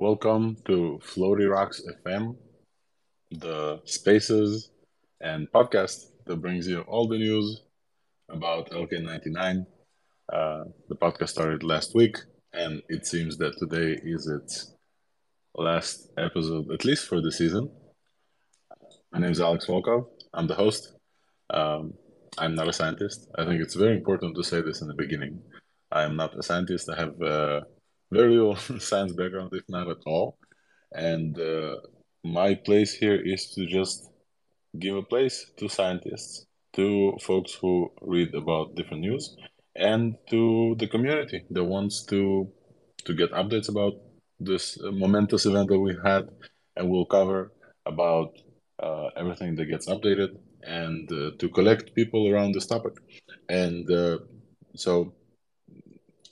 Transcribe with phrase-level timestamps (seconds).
[0.00, 2.34] Welcome to Floaty Rocks FM,
[3.32, 4.70] the spaces
[5.20, 7.60] and podcast that brings you all the news
[8.30, 9.66] about LK99.
[10.32, 12.16] Uh, the podcast started last week,
[12.54, 14.72] and it seems that today is its
[15.54, 17.70] last episode, at least for the season.
[19.12, 20.06] My name is Alex Volkov.
[20.32, 20.94] I'm the host.
[21.50, 21.92] Um,
[22.38, 23.28] I'm not a scientist.
[23.36, 25.42] I think it's very important to say this in the beginning.
[25.92, 26.88] I am not a scientist.
[26.88, 27.60] I have uh,
[28.10, 30.38] very little science background, if not at all.
[30.92, 31.76] And uh,
[32.24, 34.10] my place here is to just
[34.78, 39.36] give a place to scientists, to folks who read about different news,
[39.76, 42.48] and to the community that wants to
[43.04, 43.94] to get updates about
[44.38, 46.28] this momentous event that we had,
[46.76, 47.52] and we'll cover
[47.86, 48.32] about
[48.82, 52.94] uh, everything that gets updated and uh, to collect people around this topic.
[53.48, 54.18] And uh,
[54.74, 55.14] so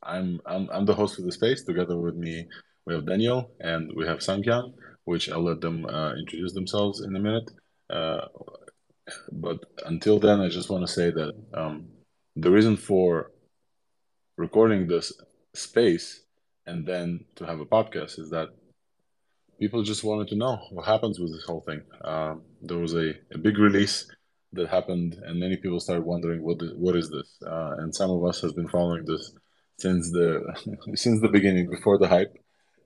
[0.03, 1.65] I'm, I'm I'm the host of the space.
[1.65, 2.47] Together with me,
[2.87, 4.73] we have Daniel and we have Sankyan,
[5.05, 7.51] which I'll let them uh, introduce themselves in a minute.
[7.91, 8.27] Uh,
[9.33, 11.89] but until then, I just want to say that um,
[12.37, 13.31] the reason for
[14.37, 15.13] recording this
[15.55, 16.23] space
[16.67, 18.49] and then to have a podcast is that
[19.59, 21.83] people just wanted to know what happens with this whole thing.
[22.05, 24.07] Um, there was a, a big release
[24.53, 27.39] that happened, and many people started wondering what is, what is this.
[27.45, 29.33] Uh, and some of us has been following this
[29.79, 30.29] since the
[30.95, 32.37] since the beginning, before the hype,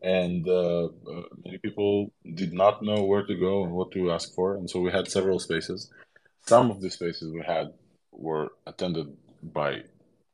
[0.03, 4.35] and uh, uh, many people did not know where to go and what to ask
[4.35, 5.91] for, and so we had several spaces.
[6.47, 7.73] Some of the spaces we had
[8.11, 9.83] were attended by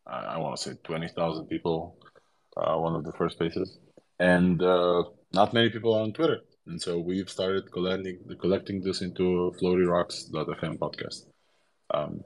[0.06, 1.96] I want to say twenty thousand people.
[2.56, 3.78] Uh, one of the first spaces,
[4.18, 6.40] and uh, not many people on Twitter.
[6.66, 11.26] And so we've started collecting collecting this into FloatyRocks.fm podcast.
[11.94, 12.24] Um,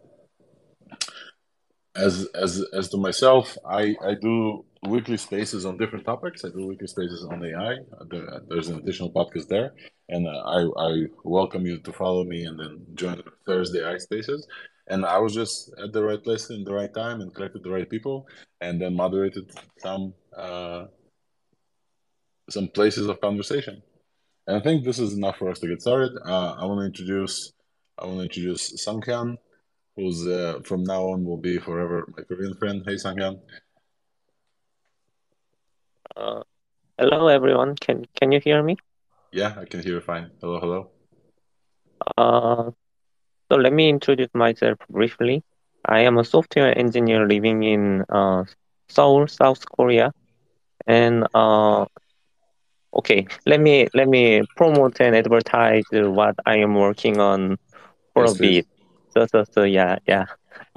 [1.95, 6.45] as as as to myself, I I do weekly spaces on different topics.
[6.45, 7.77] I do weekly spaces on AI.
[8.49, 9.75] There's an additional podcast there,
[10.09, 14.47] and I I welcome you to follow me and then join ThursdAI spaces.
[14.89, 17.71] And I was just at the right place in the right time and collected the
[17.71, 18.27] right people,
[18.61, 20.87] and then moderated some uh,
[22.51, 23.83] some places of conversation.
[24.47, 26.13] And I think this is enough for us to get started.
[26.25, 27.53] Uh, I want to introduce
[27.99, 29.37] I want to introduce Sankyan,
[29.97, 32.83] who's uh, from now on will be forever my Korean friend.
[32.87, 33.41] Hey Sankyan.
[36.17, 36.43] Uh,
[36.99, 37.77] hello everyone.
[37.77, 38.77] Can can you hear me?
[39.33, 40.31] Yeah, I can hear you fine.
[40.41, 40.91] Hello, hello.
[42.17, 42.71] Uh,
[43.49, 45.43] so let me introduce myself briefly.
[45.87, 48.45] I am a software engineer living in uh,
[48.89, 50.13] Seoul, South Korea,
[50.87, 51.87] and uh,
[52.95, 57.59] okay, let me let me promote and advertise what I am working on
[58.15, 58.67] for yes, a bit.
[59.13, 60.25] So, so, so, yeah, yeah.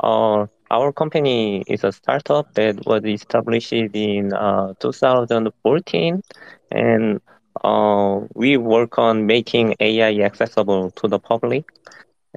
[0.01, 6.21] Uh, our company is a startup that was established in uh, 2014,
[6.71, 7.21] and
[7.63, 11.65] uh, we work on making AI accessible to the public.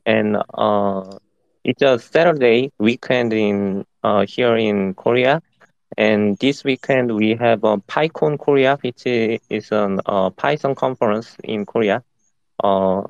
[0.07, 1.03] And uh,
[1.65, 5.41] it's a Saturday weekend in uh, here in Korea,
[5.97, 11.65] and this weekend we have a PyCon Korea, which is a uh, Python conference in
[11.67, 12.03] Korea.
[12.63, 13.03] Uh,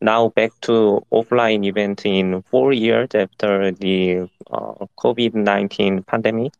[0.00, 6.52] now back to offline event in four years after the uh, COVID-19 pandemic.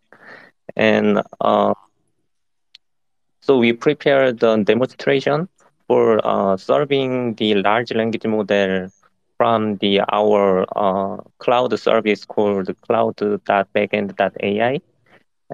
[0.76, 1.74] And uh,
[3.40, 5.48] so we prepared the demonstration
[5.86, 8.88] for uh, serving the large language model
[9.36, 14.80] from the our uh, cloud service called cloud.backend.ai.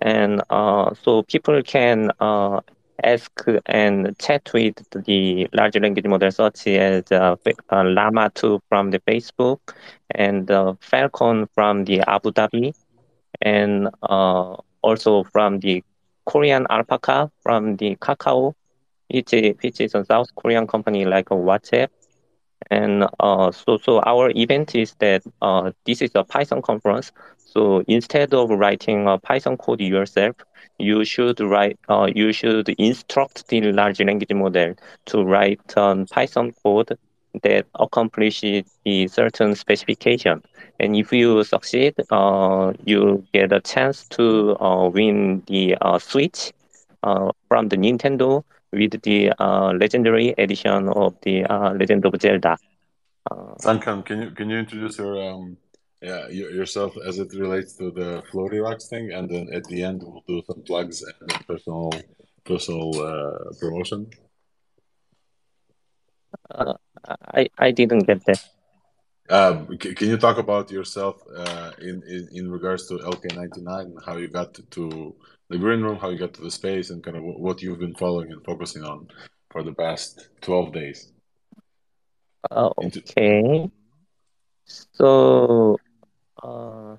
[0.02, 2.60] And uh, so people can uh,
[3.02, 3.30] ask
[3.66, 7.36] and chat with the large language model such as uh,
[7.70, 9.58] uh, Llama 2 from the Facebook
[10.10, 12.74] and uh, Falcon from the Abu Dhabi
[13.40, 15.82] and uh, also from the
[16.26, 18.54] Korean Alpaca from the Kakao,
[19.08, 21.88] which, which is a South Korean company like WhatsApp.
[22.70, 27.12] And uh, so, so our event is that uh, this is a Python conference.
[27.38, 30.36] So instead of writing a Python code yourself,
[30.78, 34.74] you should write, uh, you should instruct the large language model
[35.06, 36.96] to write um, Python code
[37.42, 40.42] that accomplishes the certain specification.
[40.80, 46.52] And if you succeed, uh, you get a chance to uh, win the uh, Switch
[47.02, 48.42] uh, from the Nintendo
[48.72, 52.56] with the uh, legendary edition of the uh, Legend of Zelda.
[53.60, 55.56] Sankam, can you can you introduce your um,
[56.00, 60.02] yeah yourself as it relates to the Floaty Rocks thing, and then at the end
[60.02, 61.90] we'll do some plugs and personal
[62.44, 64.08] personal uh, promotion.
[66.50, 66.74] Uh,
[67.34, 68.44] I I didn't get that.
[69.28, 74.16] Uh, can you talk about yourself uh, in, in in regards to LK99 and how
[74.16, 75.14] you got to,
[75.48, 77.94] the green room, how you got to the space, and kind of what you've been
[77.94, 79.08] following and focusing on
[79.50, 81.12] for the past 12 days.
[82.50, 83.68] Uh, okay.
[84.64, 85.76] So,
[86.42, 86.96] uh,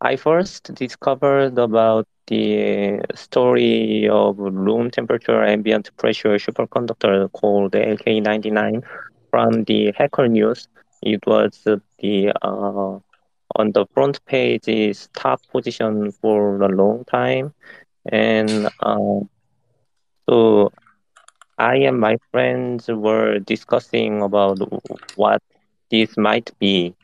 [0.00, 8.82] I first discovered about the story of room temperature ambient pressure superconductor called LK99
[9.30, 10.68] from the Hacker News.
[11.02, 12.98] It was the uh,
[13.56, 17.52] on the front page is top position for a long time,
[18.10, 19.20] and uh,
[20.28, 20.70] so
[21.58, 24.58] I and my friends were discussing about
[25.16, 25.42] what
[25.90, 26.94] this might be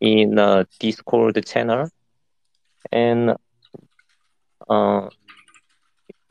[0.00, 1.88] in a Discord channel,
[2.92, 3.34] and
[4.68, 5.08] uh,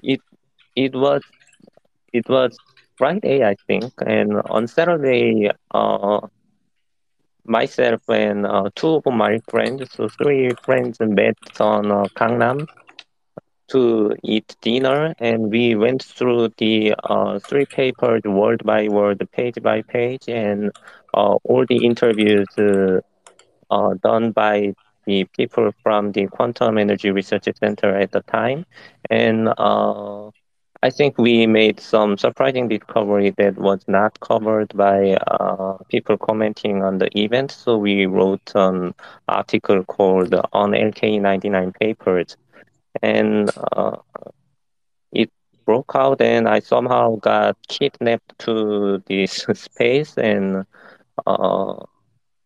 [0.04, 0.22] it
[0.76, 1.22] it was
[2.14, 2.58] it was
[2.98, 6.20] Friday, I think, and on Saturday, uh,
[7.46, 12.68] myself and uh, two of my friends, so three friends met on uh, Gangnam
[13.70, 19.56] to eat dinner, and we went through the uh, three papers word by word, page
[19.62, 20.72] by page, and
[21.14, 22.48] uh, all the interviews
[23.70, 24.74] uh, done by
[25.06, 28.66] the people from the Quantum Energy Research Center at the time.
[29.10, 30.30] And uh,
[30.84, 36.84] I think we made some surprising discovery that was not covered by uh, people commenting
[36.84, 37.52] on the event.
[37.52, 38.94] So we wrote an
[39.28, 42.38] article called On LK99 Papers.
[43.02, 43.98] And uh,
[45.12, 45.30] it
[45.66, 50.66] broke out, and I somehow got kidnapped to this space and
[51.26, 51.76] uh,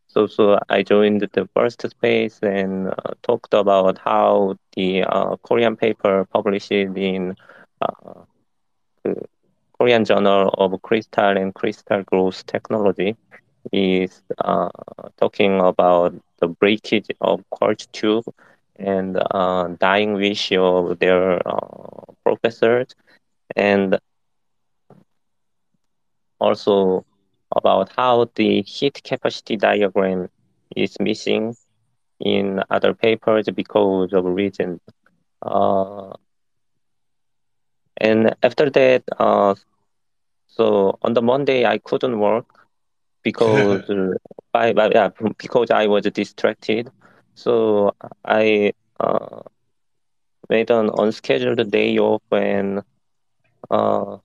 [0.09, 5.75] so, so I joined the first space and uh, talked about how the uh, Korean
[5.77, 7.35] paper published in
[7.81, 8.21] uh,
[9.03, 9.15] the
[9.79, 13.15] Korean Journal of Crystal and Crystal Growth Technology
[13.71, 14.69] is uh,
[15.19, 18.25] talking about the breakage of quartz tube
[18.77, 22.87] and uh, dying wish of their uh, professors
[23.55, 23.97] and
[26.39, 27.05] also
[27.55, 30.29] about how the heat capacity diagram
[30.75, 31.55] is missing
[32.19, 34.79] in other papers because of reasons.
[35.41, 36.11] Uh,
[37.99, 39.53] and after that, uh,
[40.47, 42.45] so on the Monday I couldn't work
[43.23, 43.83] because
[44.53, 46.89] I, yeah, because I was distracted.
[47.35, 47.93] So
[48.25, 49.41] I uh,
[50.49, 52.81] made an unscheduled day off and
[53.69, 54.17] uh,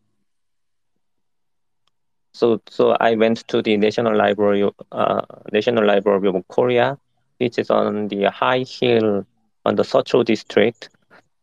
[2.35, 5.23] so so I went to the National Library, uh,
[5.53, 6.99] National Library of Korea,
[7.39, 9.25] which is on the high hill
[9.65, 10.91] on the Seocho district,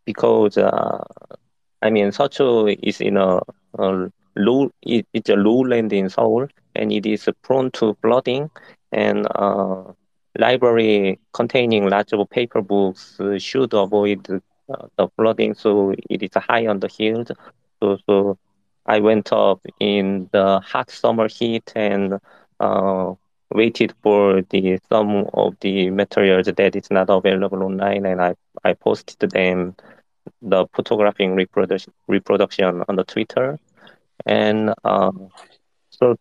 [0.05, 1.03] because uh,
[1.81, 3.39] I mean Seocho is in a,
[3.79, 8.49] a low, it, it's a lowland in Seoul, and it is prone to flooding,
[8.91, 9.83] and uh,
[10.39, 14.39] library containing lots of paper books should avoid uh,
[14.97, 17.23] the flooding, so it is high on the hill.
[17.81, 18.37] So so
[18.85, 22.19] I went up in the hot summer heat and
[22.59, 23.13] uh,
[23.53, 28.73] waited for the some of the materials that is not available online, and I I
[28.73, 29.75] posted them
[30.41, 33.57] the photographing reprodu- reproduction on the Twitter,
[34.25, 35.11] and uh,
[35.89, 36.15] so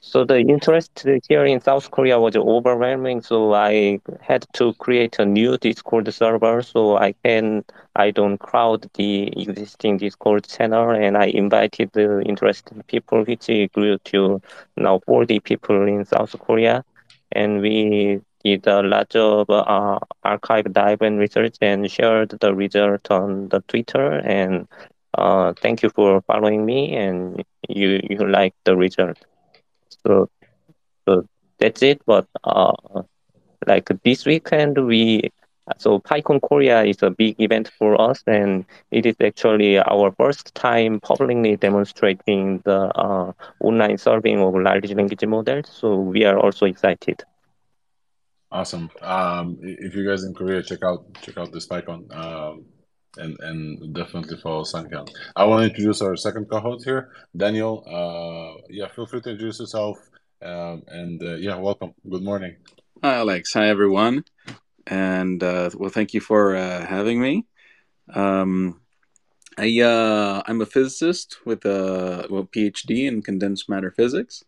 [0.00, 3.20] so the interest here in South Korea was overwhelming.
[3.22, 7.64] So I had to create a new Discord server so I can
[7.96, 13.98] I don't crowd the existing Discord channel, and I invited the interested people, which grew
[13.98, 14.40] to
[14.76, 16.84] now 40 people in South Korea,
[17.32, 23.10] and we did a lot of uh, archive dive and research and shared the result
[23.10, 24.12] on the Twitter.
[24.18, 24.66] And
[25.16, 29.18] uh, thank you for following me, and you you like the result.
[30.06, 30.28] So,
[31.06, 31.26] so
[31.58, 32.02] that's it.
[32.06, 32.72] But uh,
[33.66, 35.30] like this weekend, we
[35.78, 40.54] so PyCon Korea is a big event for us, and it is actually our first
[40.54, 45.68] time publicly demonstrating the uh, online serving of large language models.
[45.70, 47.22] So we are also excited.
[48.52, 48.90] Awesome.
[49.00, 52.12] Um, if you guys in Korea, check out check out this PyCon.
[52.14, 52.64] Um,
[53.16, 55.08] and and definitely follow Sankan.
[55.36, 57.84] I want to introduce our second co-host here, Daniel.
[57.86, 59.98] Uh, yeah, feel free to introduce yourself.
[60.42, 61.94] Um, and uh, yeah, welcome.
[62.08, 62.56] Good morning.
[63.02, 63.52] Hi, Alex.
[63.54, 64.24] Hi, everyone.
[64.86, 67.46] And uh, well, thank you for uh, having me.
[68.12, 68.80] Um,
[69.58, 74.44] I uh, I'm a physicist with a well, PhD in condensed matter physics.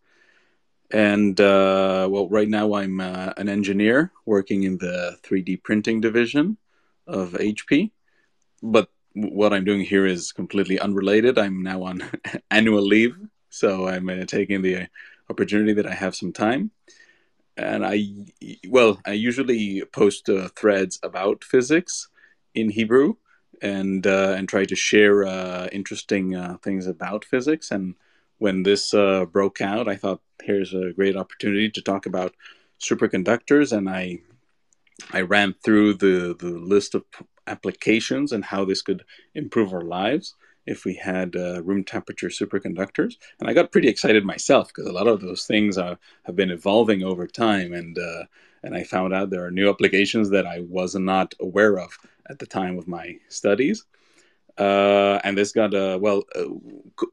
[0.91, 6.59] And uh, well, right now I'm uh, an engineer working in the 3D printing division
[7.07, 7.91] of HP
[8.63, 11.39] but what I'm doing here is completely unrelated.
[11.39, 12.03] I'm now on
[12.51, 13.17] annual leave,
[13.51, 14.89] so I'm uh, taking the
[15.29, 16.71] opportunity that I have some time.
[17.57, 18.05] And I,
[18.69, 22.09] well, I usually post uh, threads about physics
[22.55, 23.17] in Hebrew,
[23.61, 27.71] and uh, and try to share uh, interesting uh, things about physics.
[27.71, 27.95] And
[28.39, 32.35] when this uh, broke out, I thought here's a great opportunity to talk about
[32.81, 34.21] superconductors, and I
[35.13, 37.05] I ran through the the list of
[37.53, 39.03] applications and how this could
[39.35, 40.35] improve our lives
[40.67, 43.15] if we had uh, room temperature superconductors.
[43.39, 46.51] And I got pretty excited myself because a lot of those things are, have been
[46.51, 47.73] evolving over time.
[47.73, 48.25] And, uh,
[48.63, 51.99] and I found out there are new applications that I was not aware of
[52.31, 53.85] at the time of my studies.
[54.59, 56.45] Uh, and this got a well uh,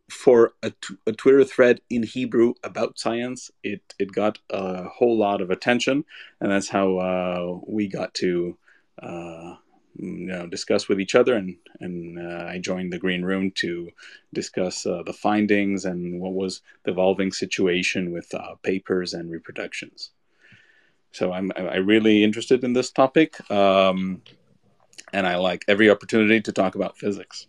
[0.09, 0.73] for a,
[1.07, 3.49] a Twitter thread in Hebrew about science.
[3.63, 6.03] It it got a whole lot of attention,
[6.41, 8.57] and that's how uh, we got to
[9.01, 9.55] uh,
[9.95, 11.35] you know discuss with each other.
[11.35, 13.89] And and uh, I joined the green room to
[14.33, 20.11] discuss uh, the findings and what was the evolving situation with papers and reproductions.
[21.11, 23.49] So I'm I really interested in this topic.
[23.49, 24.21] Um,
[25.13, 27.47] and I like every opportunity to talk about physics.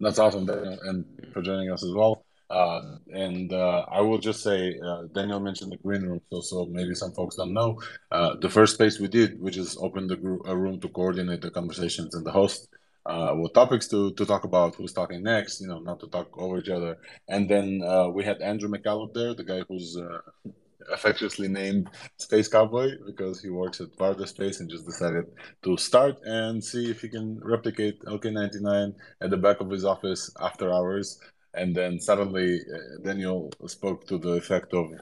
[0.00, 2.24] That's awesome, and for joining us as well.
[2.50, 6.66] Uh, and uh, I will just say, uh, Daniel mentioned the green room, so so
[6.66, 7.80] maybe some folks don't know.
[8.10, 11.50] Uh, the first space we did, which is open the a room to coordinate the
[11.50, 12.68] conversations and the host,
[13.04, 16.28] uh, what topics to to talk about, who's talking next, you know, not to talk
[16.38, 16.96] over each other.
[17.28, 19.98] And then uh, we had Andrew McCalip there, the guy who's
[20.92, 25.26] affectionately named Space Cowboy because he works at Varda Space and just decided
[25.62, 30.30] to start and see if he can replicate LK99 at the back of his office
[30.40, 31.20] after hours.
[31.58, 34.92] And then suddenly uh, Daniel spoke to the effect of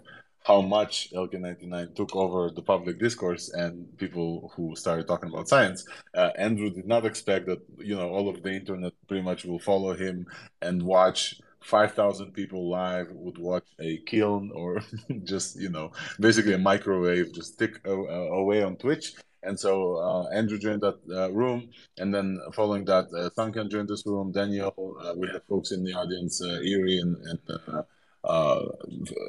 [0.46, 5.84] how much LK99 took over the public discourse and people who started talking about science.
[6.14, 9.58] Uh, Andrew did not expect that, you know, all of the internet pretty much will
[9.58, 10.24] follow him
[10.62, 14.80] and watch 5,000 people live would watch a kiln or
[15.24, 19.14] just, you know, basically a microwave just tick away on Twitch.
[19.42, 21.68] And so uh, Andrew joined that uh, room.
[21.98, 24.32] And then following that, uh, Sankan joined this room.
[24.32, 27.82] Daniel, uh, we had folks in the audience, uh, Erie and, and uh,
[28.24, 28.64] uh,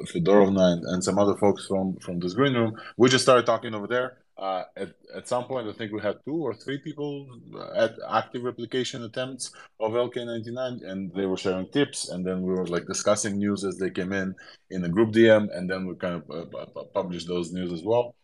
[0.06, 2.76] Fedorovna and, and some other folks from, from this green room.
[2.96, 6.18] We just started talking over there uh, at, at some point, I think we had
[6.24, 7.26] two or three people
[7.74, 12.08] at active replication attempts of LK99, and they were sharing tips.
[12.08, 14.36] And then we were like discussing news as they came in
[14.70, 18.14] in a group DM, and then we kind of uh, published those news as well.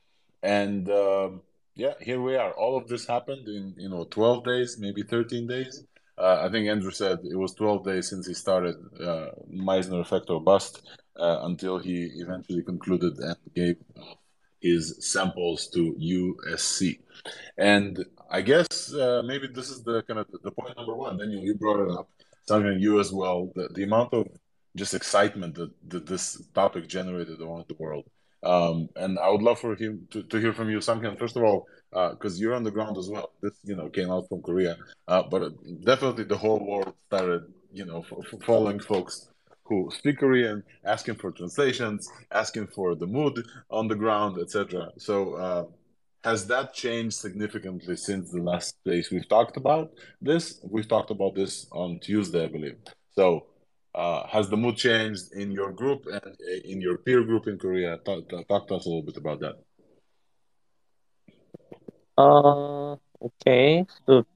[0.42, 1.42] And um,
[1.74, 2.52] yeah, here we are.
[2.52, 5.84] All of this happened in you know 12 days, maybe 13 days.
[6.16, 10.30] Uh, I think Andrew said it was 12 days since he started uh, Meissner effect
[10.30, 10.86] or bust
[11.18, 13.76] uh, until he eventually concluded and gave
[14.64, 15.80] his samples to
[16.16, 16.98] USC.
[17.58, 21.18] And I guess uh, maybe this is the kind of the point number one.
[21.18, 22.08] Then you, brought it up,
[22.48, 23.52] something you as well.
[23.54, 24.26] The, the amount of
[24.74, 28.06] just excitement that, that this topic generated around the world.
[28.42, 31.18] Um, and I would love for him to, to hear from you, Samkin.
[31.18, 33.32] First of all, because uh, you're on the ground as well.
[33.42, 35.52] This, you know, came out from Korea, uh, but
[35.84, 37.42] definitely the whole world started,
[37.72, 38.04] you know,
[38.42, 39.28] following folks
[39.64, 44.90] who speak Korean, asking for translations, asking for the mood on the ground, etc.
[44.98, 45.64] So uh,
[46.22, 50.60] has that changed significantly since the last days we've talked about this?
[50.62, 52.76] We've talked about this on Tuesday, I believe.
[53.12, 53.46] So
[53.94, 57.96] uh, has the mood changed in your group and in your peer group in Korea?
[57.98, 59.56] Talk, talk to us a little bit about that.
[62.18, 63.86] Uh, okay.
[64.06, 64.26] So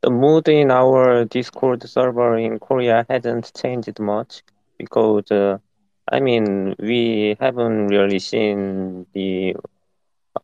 [0.00, 4.42] the mood in our Discord server in Korea hasn't changed much
[4.82, 5.58] because uh,
[6.10, 9.54] I mean we haven't really seen the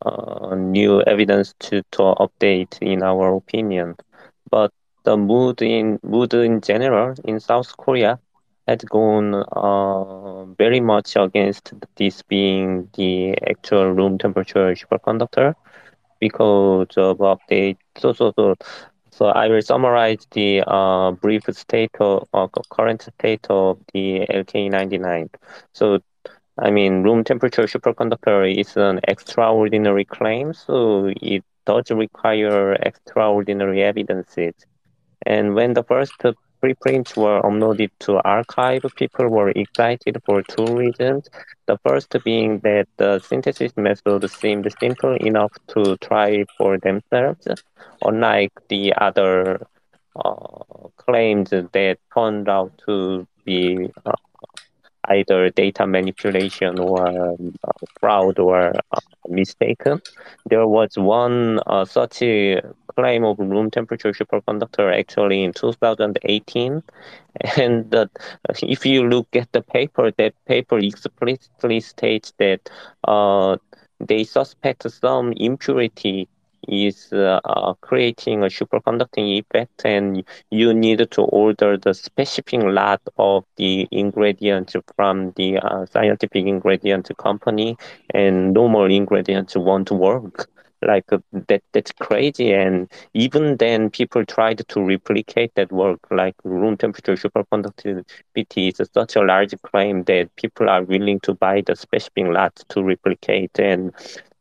[0.05, 3.97] uh, new evidence to, to update in our opinion,
[4.51, 4.71] but
[5.05, 8.19] the mood in mood in general in South Korea
[8.67, 15.55] had gone uh, very much against this being the actual room temperature superconductor
[16.21, 17.77] because of update.
[17.97, 18.55] So so so
[19.17, 25.31] so I will summarize the uh, brief state of uh, current state of the LK99.
[25.73, 26.01] So
[26.59, 34.55] I mean, room temperature superconductor is an extraordinary claim, so it does require extraordinary evidences.
[35.27, 36.15] And when the first
[36.61, 41.29] preprints were uploaded to arXiv, people were excited for two reasons.
[41.67, 47.47] The first being that the synthesis method seemed simple enough to try for themselves,
[48.03, 49.67] unlike the other
[50.17, 54.13] uh, claims that turned out to be uh,
[55.09, 60.01] either data manipulation or uh, fraud or uh, mistaken.
[60.47, 62.23] There was one uh, such
[62.97, 66.83] claim of room temperature superconductor actually in 2018.
[67.59, 68.07] And uh,
[68.63, 72.71] if you look at the paper, that paper explicitly states that
[73.05, 73.57] uh,
[74.01, 76.29] they suspect some impurity
[76.69, 77.41] is uh,
[77.81, 84.77] creating a superconducting effect, and you need to order the specific lot of the ingredients
[84.97, 87.77] from the uh, scientific ingredient company,
[88.15, 90.49] and normal ingredients won't work.
[90.83, 92.53] Like uh, that, that's crazy.
[92.53, 99.17] And even then, people tried to replicate that work, like room temperature superconductivity is such
[99.17, 103.59] a large claim that people are willing to buy the specific lot to replicate.
[103.59, 103.93] And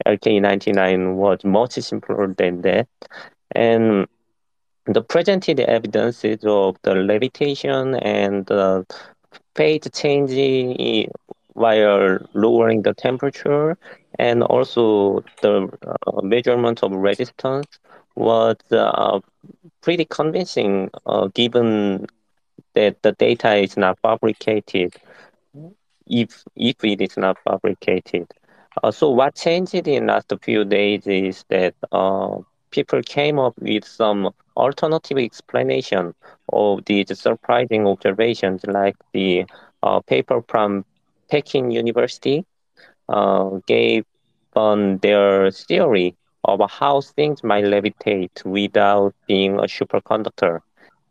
[0.06, 2.88] LK99 was much simpler than that.
[3.54, 4.08] And
[4.86, 8.86] the presented evidences of the levitation and the
[9.56, 11.10] phase change
[11.54, 13.78] while lowering the temperature
[14.20, 15.70] and also the
[16.08, 17.68] uh, measurement of resistance
[18.16, 19.20] was uh,
[19.82, 22.06] pretty convincing uh, given
[22.74, 24.94] that the data is not fabricated
[26.08, 28.28] if if it is not fabricated
[28.84, 32.38] uh, so what changed in the last few days is that uh,
[32.72, 36.14] people came up with some alternative explanation
[36.52, 39.46] of these surprising observations, like the
[39.84, 40.86] uh, paper from
[41.30, 42.46] Peking University
[43.10, 44.04] uh, gave
[44.56, 50.60] on their theory of how things might levitate without being a superconductor.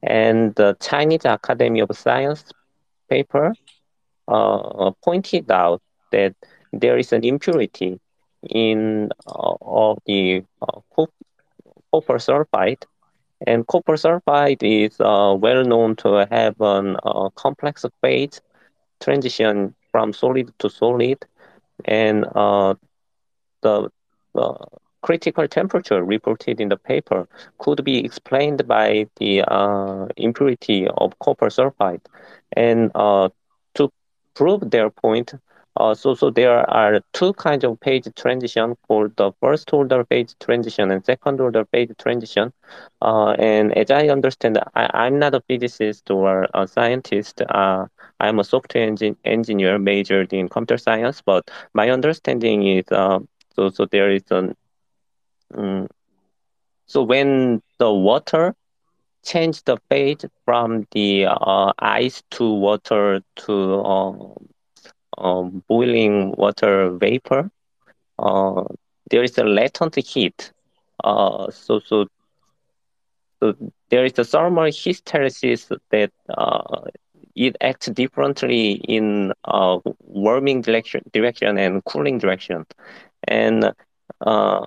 [0.03, 2.44] And the Chinese Academy of Science
[3.09, 3.55] paper
[4.29, 5.81] uh, pointed out
[6.12, 6.35] that
[6.80, 8.00] there is an impurity
[8.48, 10.80] in uh, of the uh,
[11.92, 12.84] copper sulfide,
[13.46, 18.40] and copper sulfide is uh, well known to have a uh, complex phase
[19.00, 21.24] transition from solid to solid,
[21.84, 22.74] and uh,
[23.62, 23.90] the
[25.04, 31.48] critical temperature reported in the paper could be explained by the uh, impurity of copper
[31.50, 32.00] sulfide.
[32.56, 33.28] And uh,
[33.74, 33.92] to
[34.34, 35.34] prove their point,
[35.76, 40.34] uh, so, so there are two kinds of phase transition for the first order phase
[40.40, 42.52] transition and second order phase transition.
[43.02, 47.42] Uh, and as I understand, I, am not a physicist or a scientist.
[47.42, 47.87] Uh,
[48.20, 53.18] I'm a software engin- engineer majored in computer science, but my understanding is uh,
[53.54, 54.54] so so there is an
[55.54, 55.88] um,
[56.87, 58.54] so when the water
[59.24, 64.12] change the phase from the uh, ice to water to uh,
[65.18, 67.50] boiling water vapor,
[68.18, 68.62] uh,
[69.11, 70.53] there is a latent heat.
[71.03, 72.07] Uh, so, so,
[73.40, 73.55] so
[73.90, 76.83] there is a thermal hysteresis that uh,
[77.35, 82.64] it acts differently in uh, warming direction, direction and cooling direction,
[83.27, 83.72] and
[84.20, 84.66] uh,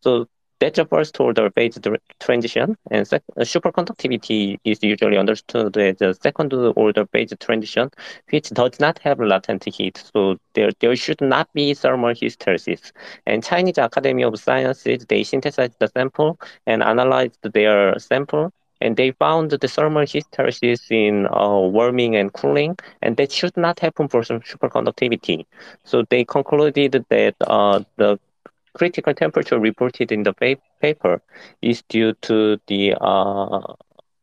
[0.00, 0.26] so
[0.62, 1.78] that's first order phase
[2.20, 7.90] transition, and uh, superconductivity is usually understood as a second order phase transition,
[8.30, 10.02] which does not have latent heat.
[10.14, 12.92] So there, there should not be thermal hysteresis.
[13.26, 19.12] And Chinese Academy of Sciences, they synthesized the sample and analyzed their sample and they
[19.12, 24.22] found the thermal hysteresis in uh, warming and cooling, and that should not happen for
[24.22, 25.46] superconductivity.
[25.84, 28.18] So they concluded that uh, the
[28.74, 30.32] critical temperature reported in the
[30.80, 31.22] paper
[31.62, 33.74] is due to the uh,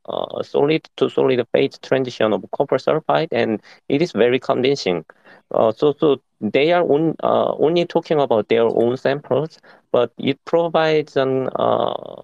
[0.06, 5.06] uh, solid to solid phase transition of copper sulfide, and it is very convincing.
[5.54, 9.60] Uh, so, so they are on, uh, only talking about their own samples,
[9.92, 12.22] but it provides an uh,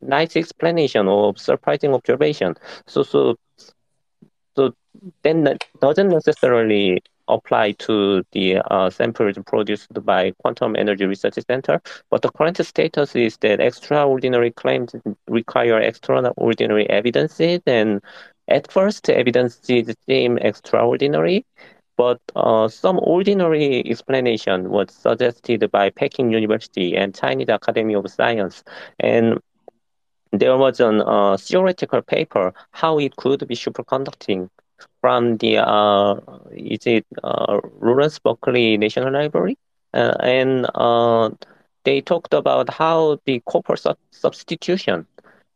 [0.00, 2.54] nice explanation of surprising observation.
[2.86, 3.36] So, so,
[4.56, 4.72] so
[5.22, 11.80] then that doesn't necessarily apply to the uh, samples produced by Quantum Energy Research Center.
[12.10, 14.94] But the current status is that extraordinary claims
[15.28, 18.00] require extraordinary evidences, and
[18.48, 21.44] at first, evidences seem extraordinary,
[21.96, 28.62] but uh, some ordinary explanation was suggested by Peking University and Chinese Academy of Science.
[29.00, 29.40] And
[30.32, 34.48] there was a uh, theoretical paper how it could be superconducting
[35.06, 36.16] from the uh,
[36.56, 39.56] is it uh, Lawrence Berkeley National Library,
[39.94, 41.30] uh, and uh,
[41.84, 45.06] they talked about how the copper su- substitution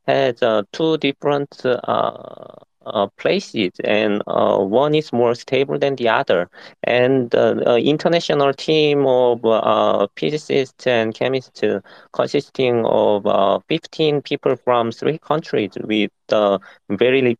[0.06, 2.54] has uh, two different uh,
[2.86, 6.48] uh, places, and uh, one is more stable than the other.
[6.84, 9.40] And the international team of
[10.16, 11.62] physicists and chemists
[12.12, 16.10] consisting of 15 people from three countries with
[16.90, 17.36] very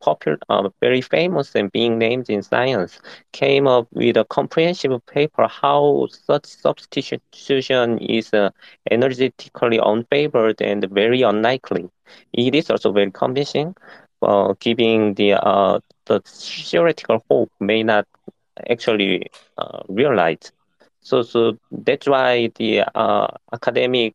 [0.00, 3.00] popular, uh, very famous and being named in science,
[3.32, 8.50] came up with a comprehensive paper how such substitution is uh,
[8.90, 11.88] energetically unfavored and very unlikely.
[12.32, 13.74] It is also very convincing,
[14.22, 18.06] uh, giving the uh, the theoretical hope may not
[18.70, 19.26] actually
[19.58, 20.52] uh, realize.
[21.00, 24.14] So, so that's why the uh, academic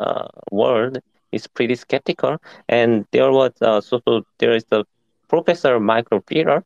[0.00, 0.98] uh, world
[1.32, 2.38] is pretty skeptical.
[2.68, 4.84] And there was uh, so, so there is the
[5.30, 6.64] Professor Michael Fuhrer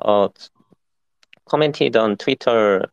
[0.00, 0.28] uh,
[1.46, 2.86] commented on Twitter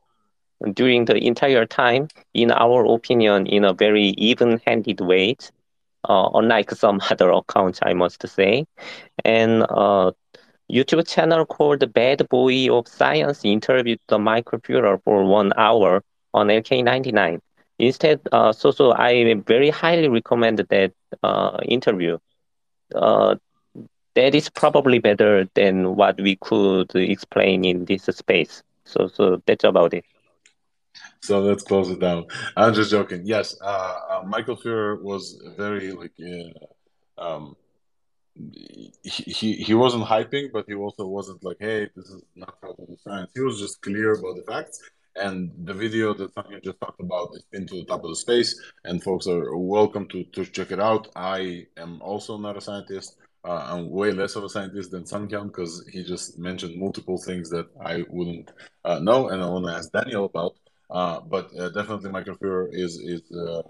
[0.74, 5.38] during the entire time, in our opinion, in a very even-handed way,
[6.10, 8.66] uh, unlike some other accounts, I must say.
[9.24, 10.12] And uh,
[10.70, 16.48] YouTube channel called Bad Boy of Science interviewed the Michael Fuhrer for one hour on
[16.48, 17.40] LK99.
[17.80, 20.92] Instead, uh, so so I very highly recommend that
[21.24, 22.18] uh, interview.
[24.16, 28.64] That is probably better than what we could explain in this space.
[28.86, 30.06] So so that's about it.
[31.22, 32.26] So let's close it down.
[32.58, 33.22] I'm just joking.
[33.26, 37.56] Yes, uh, uh, Michael Fuhrer was very like uh, um,
[39.04, 42.98] he he wasn't hyping, but he also wasn't like, "Hey, this is not how to
[43.04, 44.82] science." He was just clear about the facts.
[45.14, 48.16] And the video that Sanghyeon just talked about is pinned to the top of the
[48.16, 51.10] space, and folks are welcome to to check it out.
[51.16, 53.18] I am also not a scientist.
[53.44, 57.50] Uh, I'm way less of a scientist than Sanghyeon because he just mentioned multiple things
[57.50, 58.52] that I wouldn't
[58.86, 60.56] uh, know, and I want to ask Daniel about.
[60.90, 63.62] Uh, but uh, definitely, Michael Fuhrer is is uh,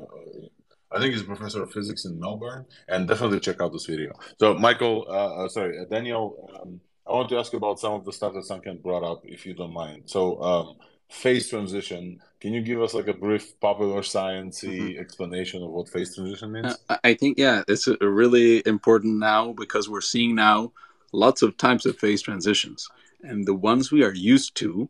[0.91, 4.11] I think he's a professor of physics in Melbourne, and definitely check out this video.
[4.39, 8.11] So, Michael, uh, sorry, Daniel, um, I want to ask you about some of the
[8.11, 10.03] stuff that Sanghyeon brought up, if you don't mind.
[10.05, 10.75] So, um,
[11.11, 12.21] phase transition.
[12.39, 14.99] Can you give us like a brief popular sciencey mm-hmm.
[14.99, 16.77] explanation of what phase transition means?
[16.89, 20.71] Uh, I think yeah, it's really important now because we're seeing now
[21.11, 22.87] lots of types of phase transitions,
[23.21, 24.89] and the ones we are used to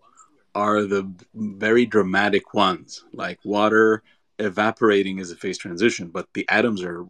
[0.54, 4.04] are the very dramatic ones, like water
[4.38, 7.06] evaporating is a phase transition, but the atoms are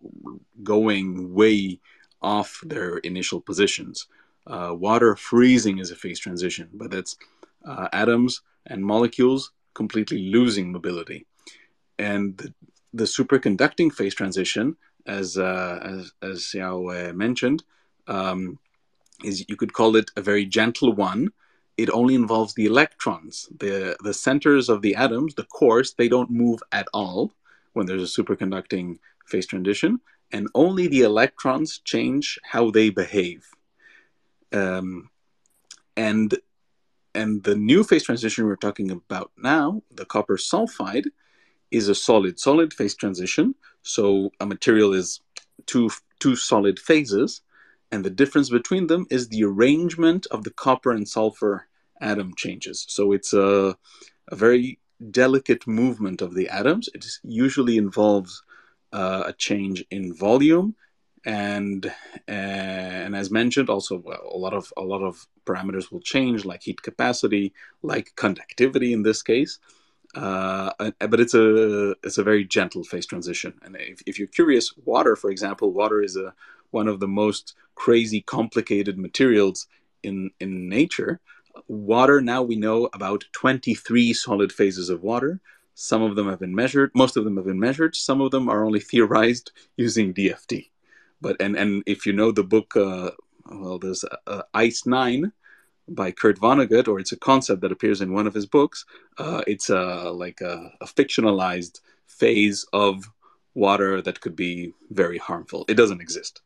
[0.63, 1.79] going way
[2.21, 4.07] off their initial positions.
[4.47, 7.17] Uh, water freezing is a phase transition, but that's
[7.65, 11.25] uh, atoms and molecules completely losing mobility.
[11.97, 12.53] And the,
[12.93, 17.63] the superconducting phase transition, as uh, as, as Xiao uh, mentioned,
[18.07, 18.59] um,
[19.23, 21.31] is you could call it a very gentle one.
[21.77, 23.47] It only involves the electrons.
[23.57, 27.33] the The centers of the atoms, the cores, they don't move at all
[27.73, 33.47] when there's a superconducting phase transition, and only the electrons change how they behave.
[34.51, 35.09] Um,
[35.95, 36.37] and
[37.13, 41.07] and the new phase transition we're talking about now, the copper sulfide,
[41.71, 43.55] is a solid solid phase transition.
[43.81, 45.21] So a material is
[45.65, 47.41] two two solid phases,
[47.91, 51.67] and the difference between them is the arrangement of the copper and sulfur
[51.99, 52.85] atom changes.
[52.89, 53.77] So it's a,
[54.29, 54.79] a very
[55.11, 56.89] delicate movement of the atoms.
[56.93, 58.43] It usually involves
[58.93, 60.75] uh, a change in volume
[61.25, 66.45] and uh, and as mentioned also a lot of a lot of parameters will change
[66.45, 67.53] like heat capacity
[67.83, 69.59] like conductivity in this case.
[70.15, 73.53] Uh, but it's a it's a very gentle phase transition.
[73.63, 76.33] And if, if you're curious water for example water is a
[76.71, 79.67] one of the most crazy complicated materials
[80.03, 81.19] in in nature.
[81.67, 85.39] Water now we know about 23 solid phases of water.
[85.73, 87.95] Some of them have been measured most of them have been measured.
[87.95, 90.70] Some of them are only theorized using dft
[91.21, 93.11] but and and if you know the book, uh,
[93.45, 95.31] well, there's uh, Ice Nine
[95.87, 98.85] by Kurt Vonnegut, or it's a concept that appears in one of his books.
[99.17, 103.11] Uh, it's a like a, a, fictionalized phase of
[103.53, 105.65] water that could be very harmful.
[105.67, 106.41] It doesn't exist.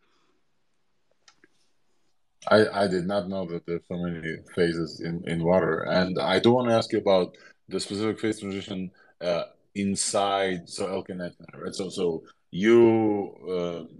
[2.47, 6.39] I, I did not know that there's so many phases in, in water, and I
[6.39, 7.35] do want to ask you about
[7.69, 11.73] the specific phase transition uh, inside so LK99, right?
[11.73, 13.93] So so you uh,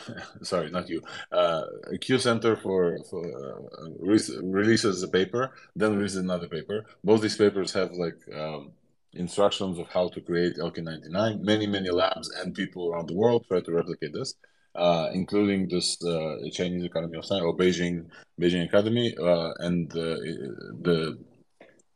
[0.42, 1.02] sorry, not you.
[1.30, 1.62] Uh,
[2.00, 6.84] Q Center for for uh, re- releases a paper, then releases another paper.
[7.04, 8.72] Both these papers have like um,
[9.14, 11.40] instructions of how to create LK99.
[11.40, 14.34] Many many labs and people around the world try to replicate this,
[14.74, 18.06] uh, including this uh, Chinese Academy of Science or Beijing
[18.40, 21.18] Beijing Academy, uh, and the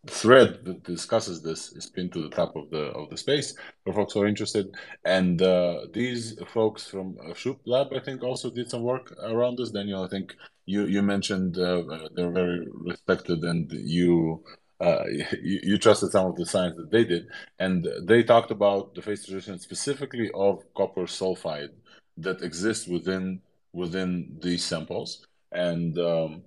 [0.06, 3.92] thread that discusses this is pinned to the top of the of the space for
[3.92, 4.74] folks who are interested.
[5.04, 9.58] And uh, these folks from uh, Schoop Lab, I think, also did some work around
[9.58, 9.70] this.
[9.70, 14.42] Daniel, I think you you mentioned uh, they're very respected, and you,
[14.80, 15.60] uh, you.
[15.62, 17.26] you, trusted some of the science that they did,
[17.58, 21.72] and they talked about the phase transition specifically of copper sulfide
[22.16, 23.40] that exists within
[23.72, 26.42] within these samples, and um,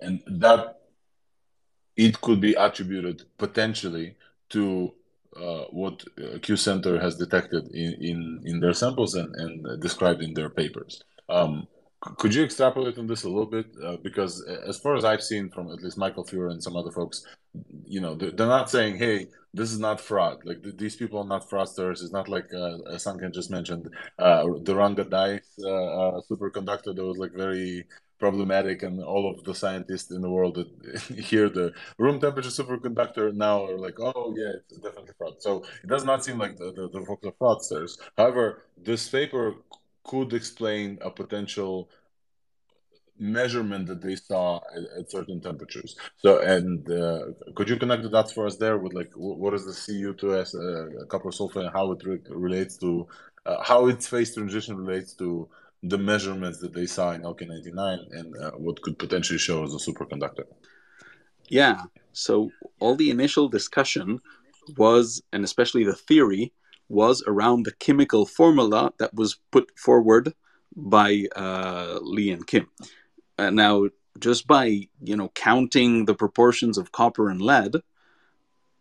[0.00, 0.76] and that
[1.96, 4.16] it could be attributed potentially
[4.50, 4.92] to
[5.36, 10.22] uh, what uh, Q Center has detected in, in, in their samples and, and described
[10.22, 11.02] in their papers.
[11.28, 11.66] Um,
[12.00, 13.66] could you extrapolate on this a little bit?
[13.82, 16.90] Uh, because as far as I've seen from at least Michael Fuhrer and some other
[16.90, 17.24] folks,
[17.84, 21.18] you know, they're, they're not saying, "Hey, this is not fraud." Like th- these people
[21.18, 22.02] are not fraudsters.
[22.02, 27.04] It's not like uh, Sanken just mentioned uh, the Ranga Dias uh, uh, superconductor that
[27.04, 27.86] was like very
[28.18, 31.00] problematic, and all of the scientists in the world that
[31.30, 35.88] hear the room temperature superconductor now are like, "Oh yeah, it's definitely fraud." So it
[35.88, 37.98] does not seem like the, the, the folks are fraudsters.
[38.16, 39.54] However, this paper
[40.04, 41.88] could explain a potential
[43.18, 45.96] measurement that they saw at, at certain temperatures.
[46.16, 49.64] So, and uh, could you connect the dots for us there with like what is
[49.64, 53.06] the Cu2S uh, copper sulfate and how it re relates to
[53.46, 55.48] uh, how its phase transition relates to
[55.88, 59.78] the measurements that they saw in LK99 and uh, what could potentially show as a
[59.78, 60.44] superconductor?
[61.48, 61.82] Yeah.
[62.12, 64.20] So all the initial discussion
[64.76, 66.52] was, and especially the theory,
[66.88, 70.34] was around the chemical formula that was put forward
[70.74, 72.68] by uh, Lee and Kim.
[73.38, 73.86] Uh, now,
[74.18, 77.76] just by you know counting the proportions of copper and lead,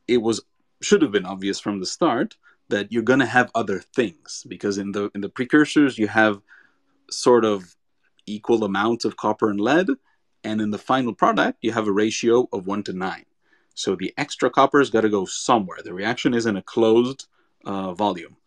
[0.07, 0.41] it was
[0.81, 2.35] should have been obvious from the start
[2.69, 6.41] that you're going to have other things because in the in the precursors you have
[7.09, 7.75] sort of
[8.25, 9.87] equal amounts of copper and lead,
[10.43, 13.25] and in the final product you have a ratio of one to nine.
[13.73, 15.79] So the extra copper has got to go somewhere.
[15.83, 17.27] The reaction is in a closed
[17.65, 18.37] uh, volume.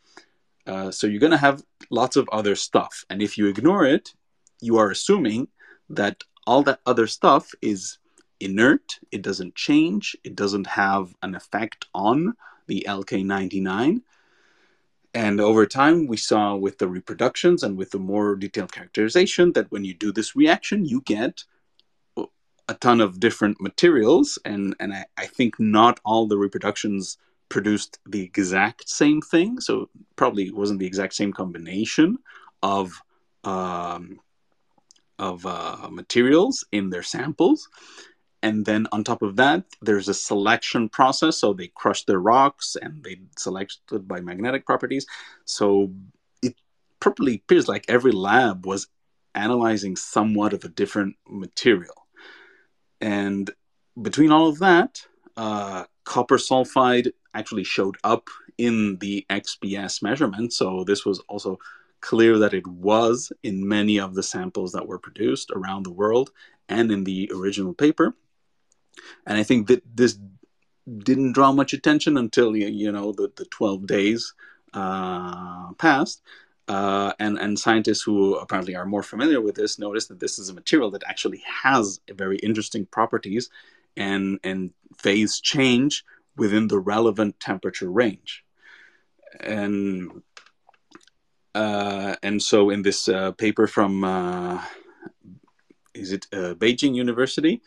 [0.66, 3.04] Uh, so you're going to have lots of other stuff.
[3.08, 4.14] And if you ignore it,
[4.60, 5.48] you are assuming
[5.90, 7.98] that all that other stuff is
[8.40, 12.34] inert, it doesn't change, it doesn't have an effect on
[12.66, 14.02] the LK99.
[15.14, 19.70] And over time, we saw with the reproductions and with the more detailed characterization that
[19.72, 21.44] when you do this reaction, you get
[22.68, 24.38] a ton of different materials.
[24.44, 27.16] And, and I, I think not all the reproductions
[27.48, 29.60] produced the exact same thing.
[29.60, 32.18] So probably wasn't the exact same combination
[32.62, 32.92] of
[33.44, 34.20] um,
[35.18, 37.68] of uh, materials in their samples.
[38.42, 41.38] And then on top of that, there's a selection process.
[41.38, 45.06] So they crush their rocks and they selected by magnetic properties.
[45.44, 45.92] So
[46.42, 46.54] it
[47.00, 48.88] probably appears like every lab was
[49.34, 52.06] analyzing somewhat of a different material.
[53.00, 53.50] And
[54.00, 55.02] between all of that,
[55.36, 60.52] uh, copper sulfide actually showed up in the XPS measurement.
[60.52, 61.58] So this was also
[62.00, 66.30] clear that it was in many of the samples that were produced around the world
[66.68, 68.14] and in the original paper.
[69.26, 70.18] And I think that this
[70.98, 74.34] didn't draw much attention until you know the, the 12 days
[74.74, 76.22] uh, passed.
[76.68, 80.50] Uh, and, and scientists who apparently are more familiar with this notice that this is
[80.50, 83.48] a material that actually has very interesting properties
[83.96, 86.04] and, and phase change
[86.36, 88.44] within the relevant temperature range.
[89.40, 90.22] And
[91.54, 94.62] uh, and so in this uh, paper from uh,
[95.94, 97.62] is it uh, Beijing University,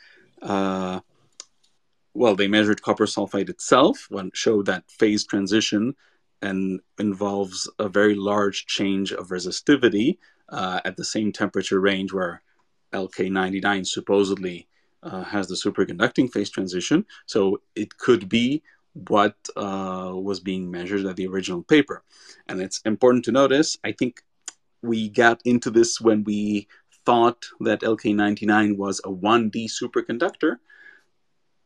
[2.13, 5.95] well, they measured copper sulfide itself showed that phase transition
[6.41, 10.17] and involves a very large change of resistivity
[10.49, 12.41] uh, at the same temperature range where
[12.93, 14.67] LK99 supposedly
[15.03, 17.05] has the superconducting phase transition.
[17.25, 18.61] So it could be
[18.93, 22.03] what uh, was being measured at the original paper.
[22.47, 24.21] And it's important to notice, I think
[24.81, 26.67] we got into this when we
[27.05, 30.57] thought that LK99 was a 1D superconductor.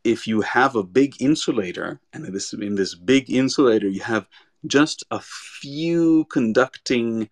[0.05, 4.27] If you have a big insulator, and this, in this big insulator, you have
[4.67, 7.27] just a few conducting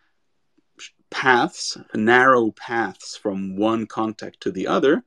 [1.12, 5.03] paths, narrow paths from one contact to the other,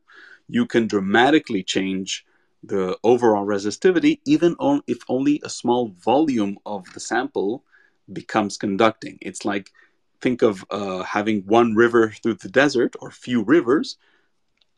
[0.47, 2.25] you can dramatically change
[2.63, 7.65] the overall resistivity, even on, if only a small volume of the sample
[8.13, 9.19] becomes conducting.
[9.21, 9.73] It's like
[10.21, 13.97] think of uh, having one river through the desert or few rivers.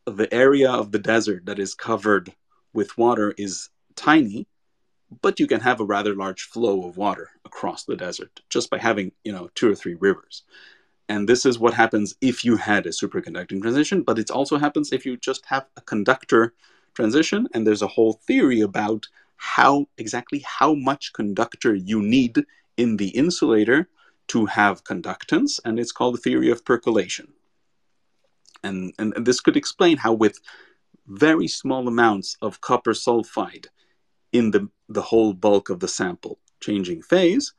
[0.07, 2.33] The area of the desert that is covered
[2.73, 4.47] with water is tiny,
[5.23, 8.79] but you can have a rather large flow of water across the desert just by
[8.79, 10.43] having you know two or three rivers.
[11.09, 14.93] And this is what happens if you had a superconducting transition, but it also happens
[14.93, 16.53] if you just have a conductor
[16.95, 22.45] transition, and there's a whole theory about how exactly how much conductor you need
[22.77, 23.89] in the insulator
[24.29, 27.29] to have conductance, and it's called the theory of percolation.
[28.63, 30.39] And, and, and this could explain how with
[31.09, 33.67] very small amounts of copper sulfide
[34.33, 36.39] in the, the whole bulk of the sample.
[36.61, 37.55] Changing phase,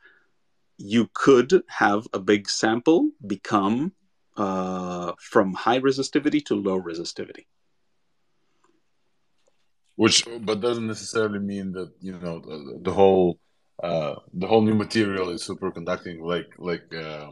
[0.78, 3.94] you could have a big sample become
[4.38, 7.46] uh, from high resistivity to low resistivity.
[9.96, 13.38] Which but doesn't necessarily mean that you know the, the whole
[13.84, 17.32] uh, the whole new material is superconducting like like uh,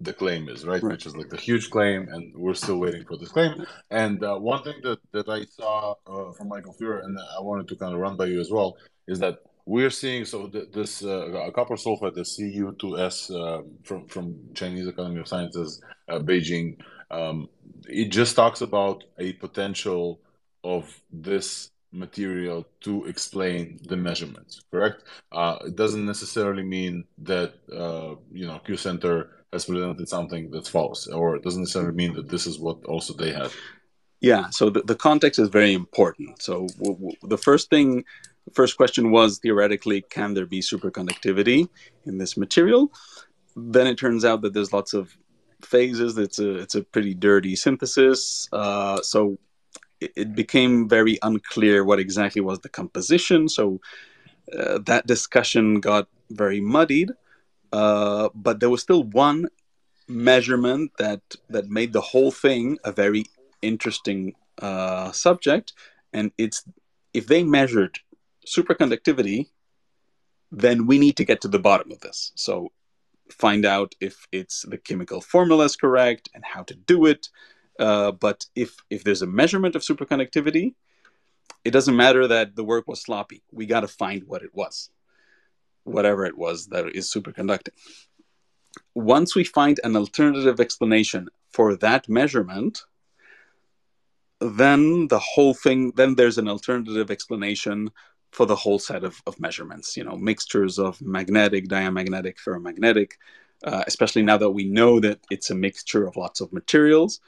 [0.00, 0.82] the claim is, right?
[0.82, 0.92] Right.
[0.92, 3.64] Which is like the huge claim, and we're still waiting for this claim.
[3.90, 7.68] And uh, one thing that, that I saw uh, from Michael Fuhrer, and I wanted
[7.68, 8.76] to kind of run by you as well,
[9.08, 14.38] is that we're seeing so th- this uh, copper sulfide, the Cu2S uh, from from
[14.54, 16.78] Chinese Academy of Sciences, uh, Beijing.
[17.10, 17.48] Um,
[17.88, 20.20] it just talks about a potential
[20.64, 24.62] of this material to explain the measurements.
[24.70, 25.02] Correct?
[25.32, 30.68] Uh, it doesn't necessarily mean that uh, you know Q Center has presented something that's
[30.68, 33.50] false, or it doesn't necessarily mean that this is what also they had.
[34.20, 36.42] Yeah, so the, the context is very important.
[36.42, 38.04] So w- w- the first thing,
[38.52, 41.68] first question was theoretically, can there be superconductivity
[42.06, 42.92] in this material?
[43.54, 45.16] Then it turns out that there's lots of
[45.62, 46.18] phases.
[46.18, 48.48] It's a it's a pretty dirty synthesis.
[48.52, 49.38] Uh, so
[50.00, 53.48] it, it became very unclear what exactly was the composition.
[53.48, 53.80] So
[54.58, 57.12] uh, that discussion got very muddied.
[57.72, 59.48] Uh, but there was still one
[60.08, 63.24] measurement that that made the whole thing a very
[63.62, 65.72] interesting uh, subject,
[66.12, 66.64] and it's
[67.12, 67.98] if they measured
[68.46, 69.48] superconductivity,
[70.52, 72.32] then we need to get to the bottom of this.
[72.36, 72.70] So
[73.30, 77.28] find out if it's the chemical formula is correct and how to do it.
[77.78, 80.74] Uh, but if if there's a measurement of superconductivity,
[81.64, 83.42] it doesn't matter that the work was sloppy.
[83.52, 84.90] We got to find what it was,
[85.86, 87.74] whatever it was that is superconducting.
[88.94, 92.82] Once we find an alternative explanation for that measurement,
[94.40, 97.90] then the whole thing, then there's an alternative explanation
[98.32, 103.12] for the whole set of, of measurements, you know, mixtures of magnetic, diamagnetic, ferromagnetic,
[103.64, 107.20] uh, especially now that we know that it's a mixture of lots of materials,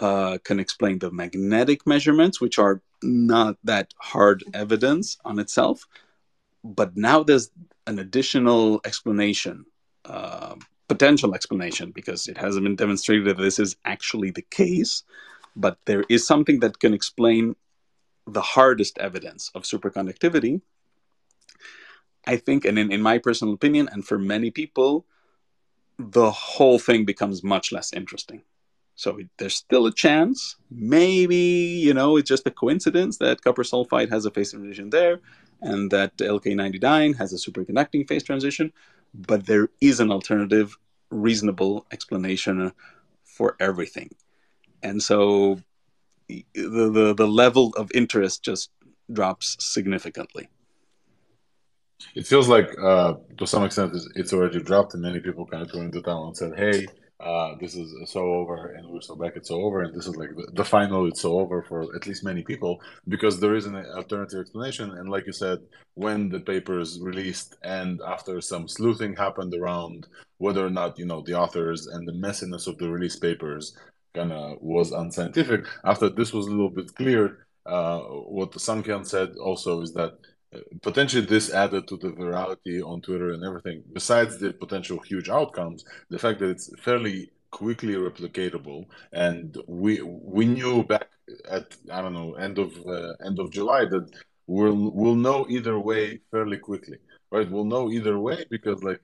[0.00, 5.86] uh, can explain the magnetic measurements, which are not that hard evidence on itself.
[6.62, 7.50] But now there's
[7.86, 9.64] an additional explanation,
[10.04, 10.54] uh,
[10.88, 15.02] potential explanation, because it hasn't been demonstrated that this is actually the case.
[15.56, 17.56] But there is something that can explain
[18.26, 20.60] the hardest evidence of superconductivity.
[22.26, 25.04] I think, and in, in my personal opinion, and for many people,
[25.98, 28.42] the whole thing becomes much less interesting.
[28.96, 30.56] So there's still a chance.
[30.70, 35.20] Maybe, you know, it's just a coincidence that copper sulfide has a phase transition there
[35.64, 38.72] and that LK99 has a superconducting phase transition.
[39.14, 40.76] But there is an alternative,
[41.10, 42.72] reasonable explanation
[43.24, 44.10] for everything.
[44.82, 45.60] And so
[46.28, 48.70] the, the, the level of interest just
[49.12, 50.48] drops significantly.
[52.14, 55.70] It feels like, uh, to some extent, it's, already dropped, and many people kind of
[55.70, 56.86] threw into town and said, "Hey,
[57.24, 60.14] uh, this is so over, and we're so back, it's so over, and this is
[60.14, 63.64] like the, the, final, it's so over for at least many people because there is
[63.64, 64.90] an alternative explanation.
[64.90, 65.60] And like you said,
[65.94, 70.06] when the paper is released, and after some sleuthing happened around
[70.36, 73.74] whether or not you know the authors and the messiness of the release papers
[74.14, 79.30] kind of was unscientific, after this was a little bit clear, uh, what Hyun said
[79.36, 80.18] also is that
[80.82, 83.82] potentially this added to the virality on Twitter and everything.
[83.92, 90.44] Besides the potential huge outcomes, the fact that it's fairly quickly replicatable, and we we
[90.46, 91.08] knew back
[91.50, 94.06] at I don't know end of uh, end of July that
[94.46, 96.98] we'll we'll know either way fairly quickly,
[97.30, 97.50] right?
[97.50, 99.00] We'll know either way because like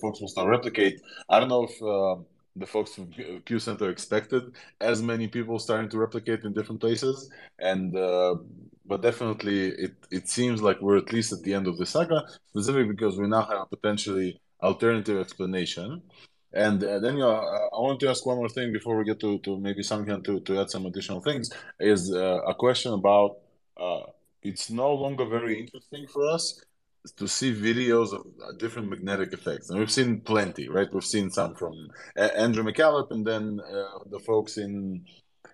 [0.00, 1.00] folks will start replicate.
[1.28, 1.82] I don't know if.
[1.82, 2.22] Uh,
[2.58, 3.12] the folks from
[3.44, 8.36] Q Center expected as many people starting to replicate in different places, and uh,
[8.86, 12.22] but definitely it, it seems like we're at least at the end of the saga,
[12.48, 16.02] specifically because we now have a potentially alternative explanation.
[16.52, 19.58] And uh, then, I want to ask one more thing before we get to, to
[19.58, 23.38] maybe Sanghyeon to, to add some additional things, is uh, a question about
[23.76, 24.04] uh,
[24.42, 26.60] it's no longer very interesting for us
[27.16, 29.70] to see videos of different magnetic effects.
[29.70, 30.92] And we've seen plenty, right?
[30.92, 35.04] We've seen some from Andrew McCalip and then uh, the folks in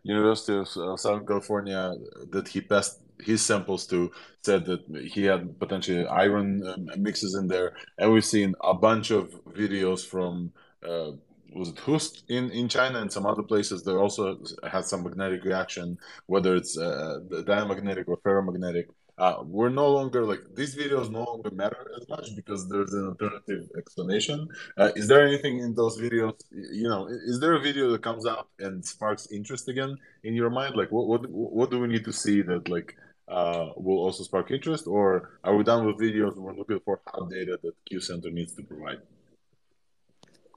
[0.03, 0.69] University of
[0.99, 1.95] Southern California
[2.31, 4.11] that he passed his samples too
[4.43, 9.11] said that he had potentially iron um, mixes in there, and we've seen a bunch
[9.11, 10.53] of videos from
[10.87, 11.13] uh,
[11.55, 14.39] was it Hust in, in China and some other places that also
[14.71, 18.87] had some magnetic reaction, whether it's uh, diamagnetic or ferromagnetic.
[19.19, 23.09] Uh, we're no longer like these videos no longer matter as much because there's an
[23.09, 24.49] alternative explanation.
[24.79, 26.35] Uh, is there anything in those videos?
[26.51, 30.49] You know, is there a video that comes out and sparks interest again in your
[30.49, 30.77] mind?
[30.77, 32.97] Like, what what what do we need to see that like
[33.33, 36.37] uh, will also spark interest, or are we done with videos?
[36.37, 39.01] We're looking for hard data that Q Center needs to provide.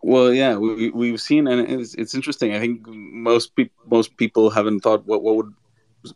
[0.04, 2.54] Well, yeah, we, we've seen, and it's, it's interesting.
[2.54, 5.54] I think most pe- most people haven't thought what what would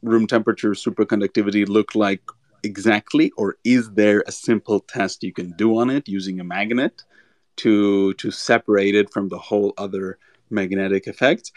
[0.04, 2.22] room temperature superconductivity look like
[2.64, 7.04] exactly, or is there a simple test you can do on it using a magnet
[7.58, 10.18] to to separate it from the whole other
[10.50, 11.52] magnetic effects.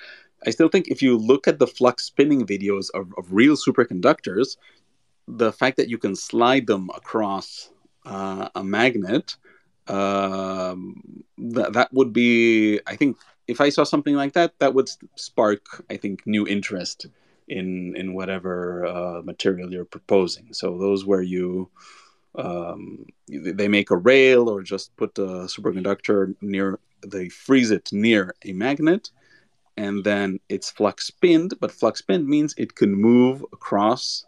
[0.47, 4.57] I still think if you look at the flux spinning videos of, of real superconductors,
[5.37, 7.71] the fact that you can slide them across
[8.05, 9.37] uh, a magnet,
[9.89, 13.17] um, th- that would be, I think,
[13.49, 17.07] if I saw something like that, that would spark, I think, new interest
[17.49, 20.53] in in whatever uh, material you're proposing.
[20.53, 21.69] So those where you
[22.37, 28.35] um, they make a rail or just put a superconductor near, they freeze it near
[28.45, 29.11] a magnet,
[29.77, 31.55] and then it's flux spinned.
[31.61, 34.25] But flux spinned means it can move across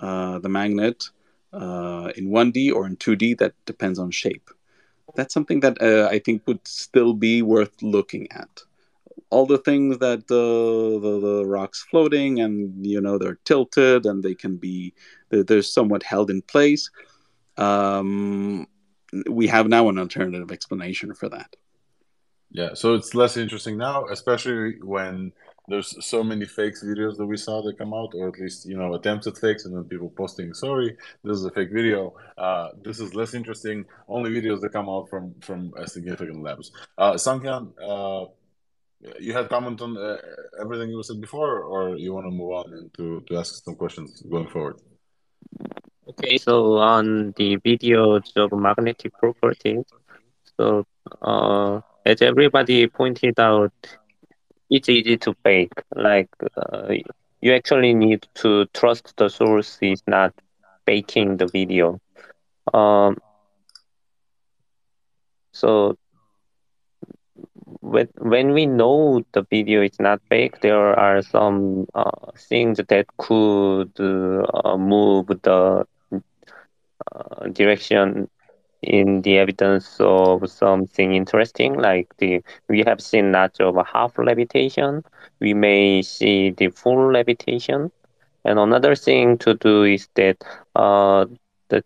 [0.00, 1.10] the magnet
[1.52, 3.38] uh, in 1D or in 2D.
[3.38, 4.50] That depends on shape.
[5.14, 8.62] That's something that uh, I think would still be worth looking at.
[9.30, 14.22] All the things that uh, the, the rocks floating and you know they're tilted and
[14.22, 14.94] they can be
[15.28, 16.90] they're, they're somewhat held in place.
[17.56, 18.66] Um,
[19.28, 21.56] we have now an alternative explanation for that.
[22.50, 25.32] Yeah, so it's less interesting now, especially when
[25.68, 28.76] there's so many fakes videos that we saw that come out, or at least you
[28.76, 32.68] know attempts at fakes, and then people posting, "Sorry, this is a fake video." Uh,
[32.82, 33.84] this is less interesting.
[34.08, 36.72] Only videos that come out from from uh, significant labs.
[36.96, 38.26] Uh, Sanghyeon, uh,
[39.20, 40.16] you had comment on uh,
[40.60, 43.76] everything you said before, or you want to move on and to to ask some
[43.76, 44.80] questions going forward?
[46.08, 49.84] Okay, so on the videos of magnetic properties,
[50.56, 50.86] so
[51.20, 53.72] uh, as everybody pointed out,
[54.70, 55.72] it's easy to fake.
[55.94, 56.92] Like uh,
[57.40, 60.32] you actually need to trust the source is not
[60.86, 62.00] faking the video.
[62.72, 63.16] Um,
[65.52, 65.96] so
[67.80, 73.06] when when we know the video is not fake, there are some uh, things that
[73.18, 75.86] could uh, move the
[77.14, 78.28] uh, direction
[78.82, 85.02] in the evidence of something interesting, like the we have seen lots of half levitation.
[85.40, 87.90] We may see the full levitation.
[88.44, 90.36] And another thing to do is that
[90.74, 91.26] uh,
[91.68, 91.82] the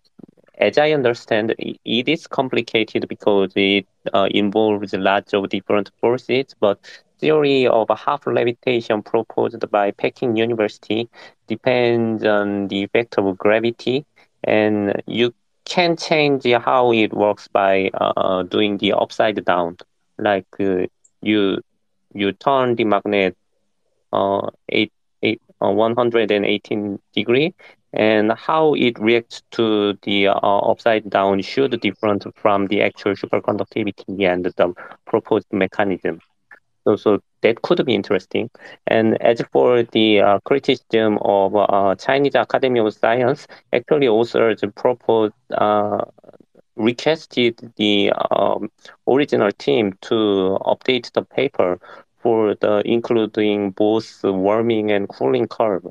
[0.59, 6.55] as I understand, it is complicated because it uh, involves lots of different forces.
[6.61, 6.78] But
[7.18, 11.09] theory of half levitation proposed by Peking University
[11.49, 14.05] depends on the effect of gravity,
[14.45, 15.32] and you
[15.65, 19.77] can change how it works by uh, doing the upside down.
[20.19, 20.87] Like uh,
[21.21, 21.59] you
[22.15, 23.37] you turn the magnet
[24.13, 24.93] uh, eight,
[25.23, 27.55] eight, uh, 118 degree
[27.93, 30.33] and how it reacts to the uh,
[30.71, 34.75] upside down should different from the actual superconductivity and the
[35.07, 36.21] proposed mechanism.
[36.85, 38.51] So, so that could be interesting.
[38.87, 45.35] And as for the uh, criticism of uh, Chinese Academy of Science, actually authors proposed
[45.53, 46.05] uh,
[46.76, 48.70] requested the um,
[49.09, 51.78] original team to update the paper
[52.18, 55.85] for the including both warming and cooling curve.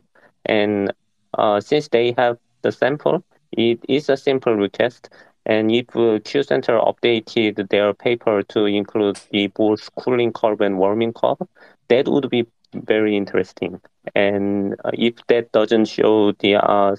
[0.45, 0.91] And
[1.37, 5.09] uh, since they have the sample, it is a simple request.
[5.45, 5.87] And if
[6.23, 11.41] Q Center updated their paper to include the both cooling curve and warming curve,
[11.87, 13.81] that would be very interesting.
[14.15, 16.95] And uh, if that doesn't show the uh,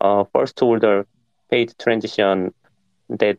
[0.00, 1.06] uh, first order
[1.50, 2.54] phase transition
[3.08, 3.38] that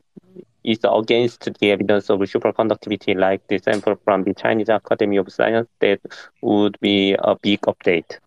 [0.64, 5.70] is against the evidence of superconductivity, like the sample from the Chinese Academy of Science,
[5.80, 6.00] that
[6.42, 8.18] would be a big update.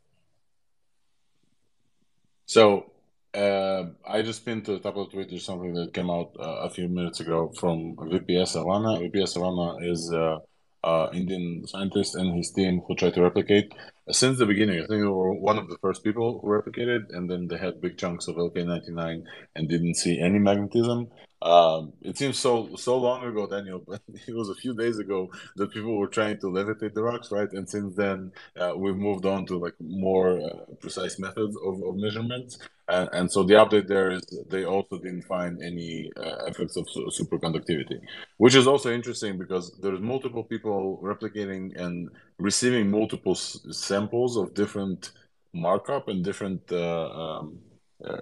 [2.46, 2.90] So
[3.34, 6.70] uh, I just pinned to the top of Twitter something that came out uh, a
[6.70, 9.00] few minutes ago from VPS Awana.
[9.00, 10.38] VPS Awana is uh,
[10.84, 13.72] uh, Indian scientist and his team who tried to replicate
[14.10, 14.76] since the beginning.
[14.76, 17.80] I think they were one of the first people who replicated, and then they had
[17.80, 19.22] big chunks of LK99
[19.54, 21.08] and didn't see any magnetism.
[21.41, 25.30] Um, it seems so so long ago, Daniel, but it was a few days ago
[25.57, 27.51] that people were trying to levitate the rocks, right?
[27.53, 31.97] And since then, uh, we've moved on to like more uh, precise methods of, of
[31.97, 32.59] measurements.
[32.89, 36.86] And, and so the update there is they also didn't find any uh, effects of
[36.86, 38.01] superconductivity,
[38.39, 42.09] which is also interesting because there's multiple people replicating and
[42.39, 45.12] receiving multiple samples of different
[45.53, 47.59] markup and different, uh, um,
[48.05, 48.16] uh,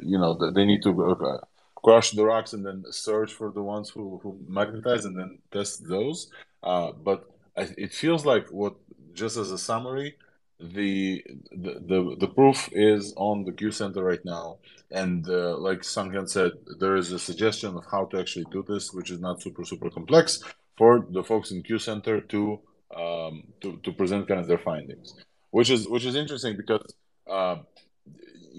[0.00, 1.38] you know, they need to uh,
[1.84, 5.86] crush the rocks and then search for the ones who, who magnetize and then test
[5.88, 6.30] those.
[6.62, 7.24] Uh, but
[7.56, 8.74] I, it feels like what,
[9.14, 10.16] just as a summary,
[10.60, 14.58] the, the the the proof is on the Q Center right now,
[14.90, 16.50] and uh, like Sanghyeon said,
[16.80, 19.88] there is a suggestion of how to actually do this, which is not super super
[19.88, 20.42] complex
[20.76, 22.60] for the folks in Q Center to
[22.96, 25.14] um, to to present kind of their findings,
[25.50, 26.92] which is which is interesting because
[27.30, 27.56] uh,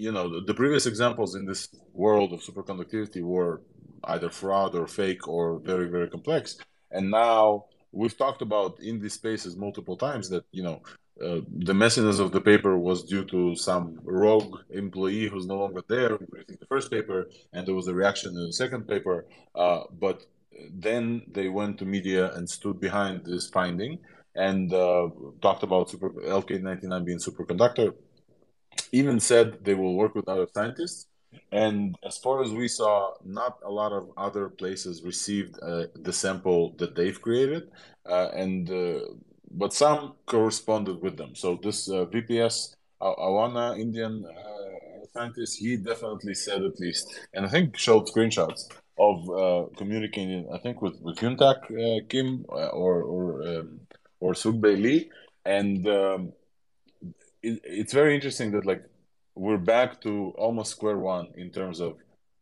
[0.04, 3.54] you know the, the previous examples in this world of superconductivity were
[4.04, 6.56] either fraud or fake or very very complex
[6.90, 10.80] and now we've talked about in these spaces multiple times that you know
[11.20, 15.82] uh, the messiness of the paper was due to some rogue employee who's no longer
[15.86, 19.26] there writing the first paper, and there was a reaction in the second paper.
[19.54, 20.24] Uh, but
[20.72, 23.98] then they went to media and stood behind this finding
[24.34, 25.08] and uh,
[25.42, 27.92] talked about super, LK99 being superconductor.
[28.92, 31.06] Even said they will work with other scientists.
[31.52, 36.12] And as far as we saw, not a lot of other places received uh, the
[36.12, 37.70] sample that they've created,
[38.06, 39.00] uh, and uh,
[39.50, 41.34] but some corresponded with them.
[41.34, 47.48] So this uh, VPS Awana Indian uh, scientist, he definitely said at least, and I
[47.48, 48.68] think showed screenshots
[48.98, 53.80] of uh, communicating, I think, with with Hyuntak uh, Kim uh, or or um,
[54.20, 55.10] or Sukbae Lee,
[55.44, 56.32] and um,
[57.42, 58.84] it, it's very interesting that like
[59.34, 61.96] we're back to almost square one in terms of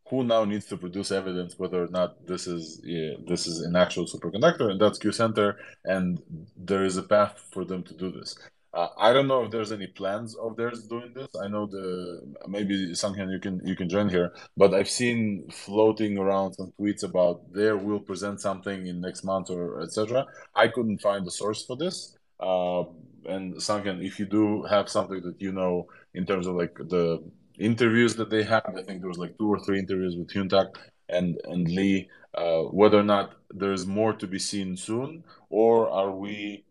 [0.08, 3.76] who now needs to produce evidence whether or not this is yeah, this is an
[3.76, 6.22] actual superconductor, and that's Q Center, and
[6.56, 8.36] there is a path for them to do this.
[8.74, 11.28] Uh, I don't know if there's any plans of theirs doing this.
[11.42, 16.18] I know the maybe Sanghyeon you can you can join here, but I've seen floating
[16.18, 20.26] around some tweets about there will present something in next month or etc.
[20.54, 22.16] I couldn't find the source for this.
[22.38, 22.84] Uh,
[23.28, 27.22] and Sanghyeon, if you do have something that you know in terms of like the
[27.58, 30.74] interviews that they had, I think there was like two or three interviews with Hyuntak
[31.08, 32.08] and and Lee.
[32.34, 36.64] Uh, whether or not there's more to be seen soon, or are we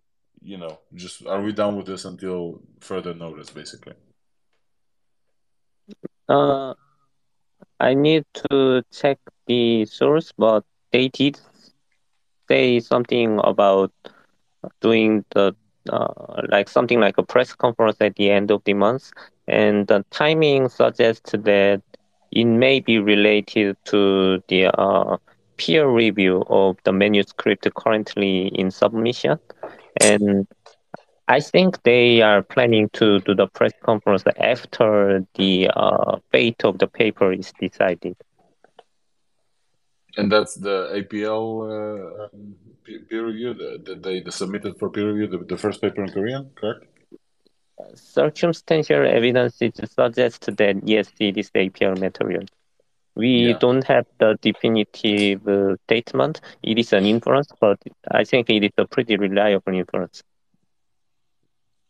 [0.48, 3.94] you know, just are we done with this until further notice, basically?
[6.30, 6.74] Uh,
[7.80, 11.40] I need to check the source, but they did
[12.48, 13.92] say something about
[14.82, 15.56] doing the
[15.90, 19.12] uh, like something like a press conference at the end of the month,
[19.48, 21.82] and the timing suggests that
[22.32, 25.18] it may be related to the uh,
[25.58, 29.40] peer review of the manuscript currently in submission.
[30.02, 30.48] And
[31.28, 36.78] I think they are planning to do the press conference after the uh, fate of
[36.80, 38.16] the paper is decided.
[40.18, 45.46] And that's the APL uh, um, peer review that they submitted for peer review, the,
[45.46, 46.86] the first paper in Korean, correct?
[47.94, 52.46] Circumstantial evidence suggests that yes, it is APL material.
[53.14, 53.58] We yeah.
[53.60, 56.42] don't have the definitive uh, statement.
[56.64, 60.24] It is an inference, but I think it is a pretty reliable inference.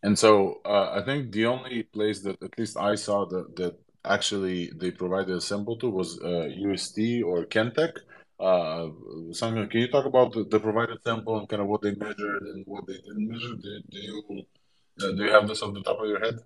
[0.04, 3.80] And so uh, I think the only place that at least I saw that, that
[4.06, 7.94] actually they provided a sample to was uh, UST or Kentech.
[8.40, 8.90] Uh,
[9.32, 12.44] Sanghyeon, can you talk about the, the, provided sample and kind of what they measured
[12.44, 13.56] and what they didn't measure?
[13.56, 14.46] Do, do you
[15.02, 16.40] uh, do you have this off the top of your head?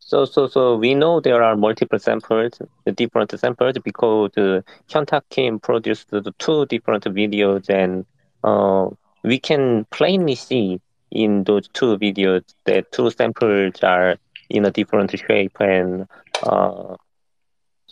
[0.00, 5.22] So, so, so we know there are multiple samples, the different samples, because uh, Hyuntak
[5.30, 8.04] Kim produced the two different videos, and
[8.42, 8.88] uh,
[9.22, 10.80] we can plainly see
[11.12, 14.16] in those two videos that two samples are
[14.48, 16.08] in a different shape, and
[16.42, 16.96] uh,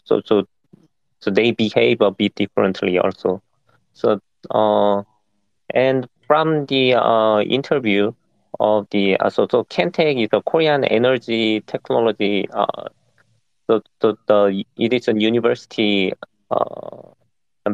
[0.05, 0.45] so, so,
[1.21, 3.43] so they behave a bit differently also.
[3.93, 5.03] So, uh,
[5.75, 8.13] and from the uh, interview,
[8.61, 12.49] of the uh, so so Kentech is a Korean energy technology.
[12.53, 12.89] Uh,
[13.67, 16.13] so, the it is a university
[16.51, 17.01] uh,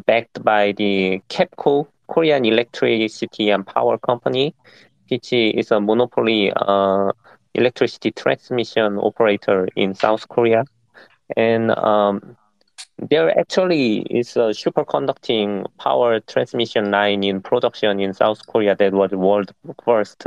[0.07, 4.55] backed by the KEPCO, Korean Electricity and Power Company,
[5.09, 7.13] which is a monopoly uh,
[7.55, 10.65] electricity transmission operator in South Korea,
[11.37, 12.37] and um,
[12.99, 19.11] there actually is a superconducting power transmission line in production in South Korea that was
[19.11, 19.53] world
[19.85, 20.27] first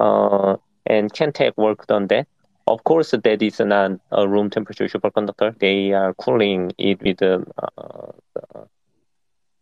[0.00, 0.56] uh,
[0.86, 2.26] and Kentech worked on that.
[2.66, 5.58] Of course, that is not a room temperature superconductor.
[5.58, 7.40] They are cooling it with, uh,
[7.76, 8.64] uh,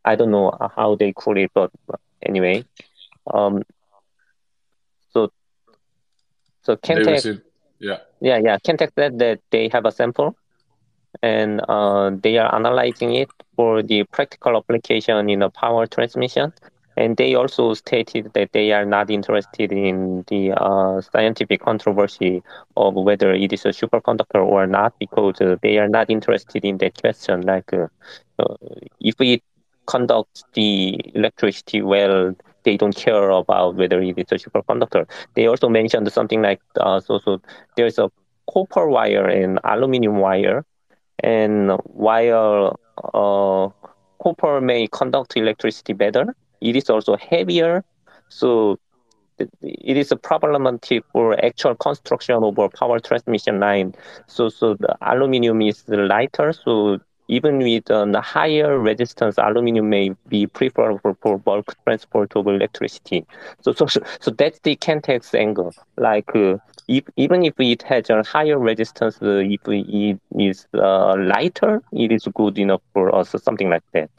[0.04, 1.72] I don't know how they cool it, but
[2.22, 2.64] anyway.
[3.32, 3.62] Um,
[5.10, 5.32] so,
[6.62, 7.40] so Kentech,
[7.80, 8.58] yeah, yeah, yeah.
[8.58, 10.36] Kentech said that they have a sample,
[11.22, 16.52] and uh, they are analyzing it for the practical application in the power transmission.
[16.96, 22.42] And they also stated that they are not interested in the uh, scientific controversy
[22.76, 26.78] of whether it is a superconductor or not, because uh, they are not interested in
[26.78, 27.42] that question.
[27.42, 27.86] Like, uh,
[28.38, 28.56] uh
[29.00, 29.42] if it
[29.86, 32.34] conducts the electricity well,
[32.64, 35.08] they don't care about whether it is a superconductor.
[35.34, 37.40] They also mentioned something like, uh, so, so
[37.76, 38.10] there's a
[38.52, 40.64] copper wire and aluminum wire,
[41.22, 42.78] and while
[43.14, 43.68] uh,
[44.22, 47.84] copper may conduct electricity better, it is also heavier.
[48.28, 48.78] So
[49.38, 53.94] it is a problematic for actual construction of a power transmission line.
[54.26, 56.98] So so the aluminum is lighter, so
[57.28, 63.26] even with uh, higher resistance, aluminum may be preferable for bulk transport of electricity.
[63.60, 65.74] So, so, so that's the Kentech's angle.
[65.96, 66.58] Like, uh,
[66.88, 72.12] if, even if it has a higher resistance, uh, if it is uh, lighter, it
[72.12, 74.10] is good enough for us, something like that.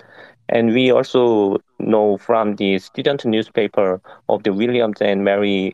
[0.49, 5.73] And we also know from the student newspaper of the Williams and Mary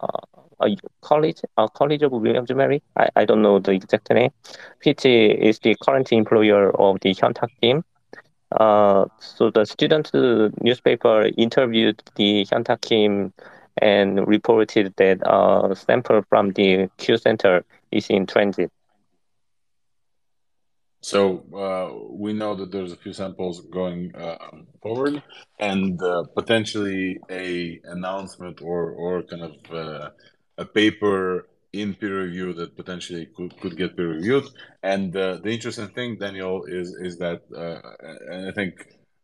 [0.00, 0.06] uh,
[0.60, 0.68] uh,
[1.02, 4.30] college, uh, College of Williams Mary, I, I don't know the exact name,
[4.84, 7.84] which is the current employer of the Hyuntak team.
[8.52, 10.10] Uh, so the student
[10.62, 13.32] newspaper interviewed the Hyuntak team
[13.80, 18.72] and reported that a sample from the Q center is in transit.
[21.00, 24.36] So uh, we know that there's a few samples going uh,
[24.82, 25.22] forward,
[25.60, 30.10] and uh, potentially a announcement or or kind of uh,
[30.58, 34.44] a paper in peer review that potentially could, could get peer reviewed.
[34.82, 37.80] And uh, the interesting thing, Daniel, is is that, uh,
[38.32, 38.74] and I think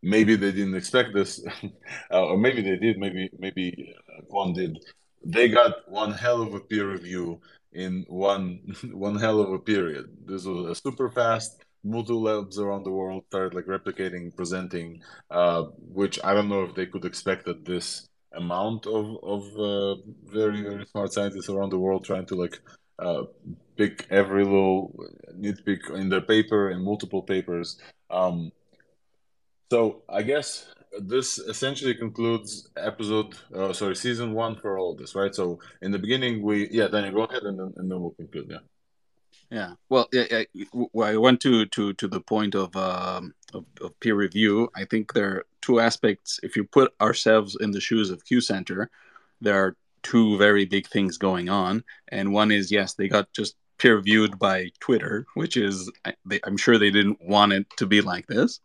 [0.01, 1.43] maybe they didn't expect this,
[2.11, 3.93] or maybe they did, maybe maybe
[4.27, 4.79] one did.
[5.25, 7.41] They got one hell of a peer review
[7.73, 10.05] in one one hell of a period.
[10.25, 15.63] This was a super fast multiple labs around the world started like replicating, presenting, uh,
[15.79, 20.61] which I don't know if they could expect that this amount of of uh, very
[20.61, 22.59] very smart scientists around the world trying to like
[22.99, 23.23] uh,
[23.77, 24.93] pick every little
[25.39, 27.79] nitpick in their paper in multiple papers.
[28.09, 28.51] Um,
[29.71, 30.67] so I guess
[30.99, 35.33] this essentially concludes episode, uh, sorry, season one for all of this, right?
[35.35, 38.47] So in the beginning, we yeah, Daniel, go ahead and then and then we'll conclude.
[38.49, 38.59] Yeah.
[39.49, 39.73] Yeah.
[39.89, 40.43] Well, yeah,
[41.01, 44.69] I went to to to the point of, um, of, of peer review.
[44.75, 46.39] I think there are two aspects.
[46.43, 48.89] If you put ourselves in the shoes of Q Center,
[49.41, 53.55] there are two very big things going on, and one is yes, they got just
[53.77, 56.13] peer reviewed by Twitter, which is I,
[56.45, 58.59] am sure they didn't want it to be like this.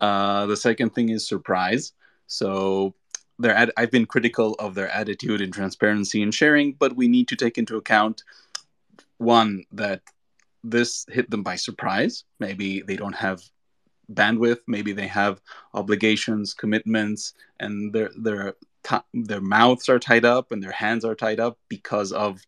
[0.00, 1.92] Uh, the second thing is surprise.
[2.26, 2.94] So
[3.38, 7.28] their ad- I've been critical of their attitude in transparency and sharing, but we need
[7.28, 8.22] to take into account
[9.20, 10.02] one that
[10.64, 12.24] this hit them by surprise.
[12.38, 13.42] Maybe they don't have
[14.12, 14.60] bandwidth.
[14.66, 15.40] Maybe they have
[15.74, 18.54] obligations, commitments, and their their
[19.12, 22.40] their mouths are tied up and their hands are tied up because of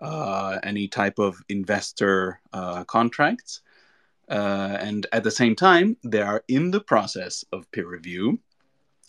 [0.00, 3.62] uh, any type of investor uh, contracts.
[4.28, 8.38] Uh, and at the same time, they are in the process of peer review.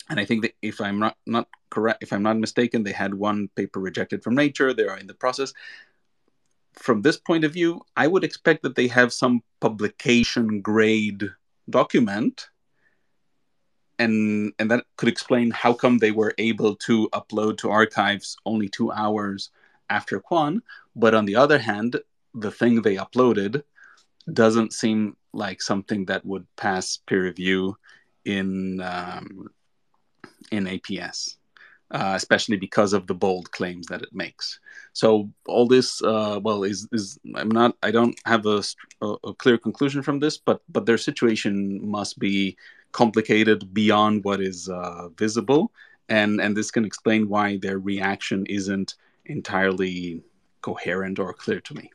[0.08, 3.12] And I think that if I'm not, not correct, if I'm not mistaken, they had
[3.12, 4.72] one paper rejected from Nature.
[4.72, 5.52] They are in the process
[6.78, 11.28] from this point of view, I would expect that they have some publication grade
[11.68, 12.48] document.
[13.98, 18.68] And, and that could explain how come they were able to upload to archives only
[18.68, 19.50] two hours
[19.90, 20.60] after Kwon.
[20.94, 22.00] But on the other hand,
[22.34, 23.62] the thing they uploaded
[24.32, 27.76] doesn't seem like something that would pass peer review
[28.24, 29.48] in um,
[30.50, 31.36] in APS
[31.90, 34.60] uh, especially because of the bold claims that it makes.
[34.92, 38.62] So all this, uh, well, is is I'm not I don't have a,
[39.02, 42.56] a, clear conclusion from this, but but their situation must be
[42.92, 45.72] complicated beyond what is uh, visible,
[46.08, 48.94] and and this can explain why their reaction isn't
[49.26, 50.22] entirely
[50.60, 51.90] coherent or clear to me.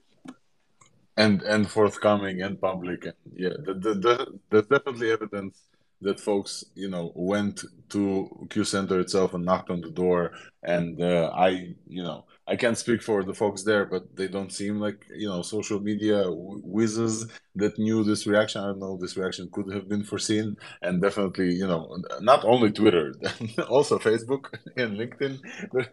[1.17, 5.61] And and forthcoming and public, yeah, the, the, the, there's definitely evidence
[6.03, 10.31] that folks, you know, went to Q Center itself and knocked on the door.
[10.63, 14.51] And uh, I, you know, I can't speak for the folks there, but they don't
[14.51, 18.61] seem like, you know, social media whizzes that knew this reaction.
[18.61, 20.57] I don't know, this reaction could have been foreseen.
[20.81, 23.13] And definitely, you know, not only Twitter,
[23.69, 24.47] also Facebook
[24.77, 25.39] and LinkedIn.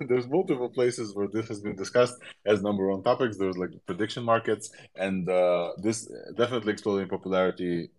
[0.09, 3.37] there's multiple places where this has been discussed as number one topics.
[3.37, 7.91] There's like prediction markets, and uh, this definitely exploding popularity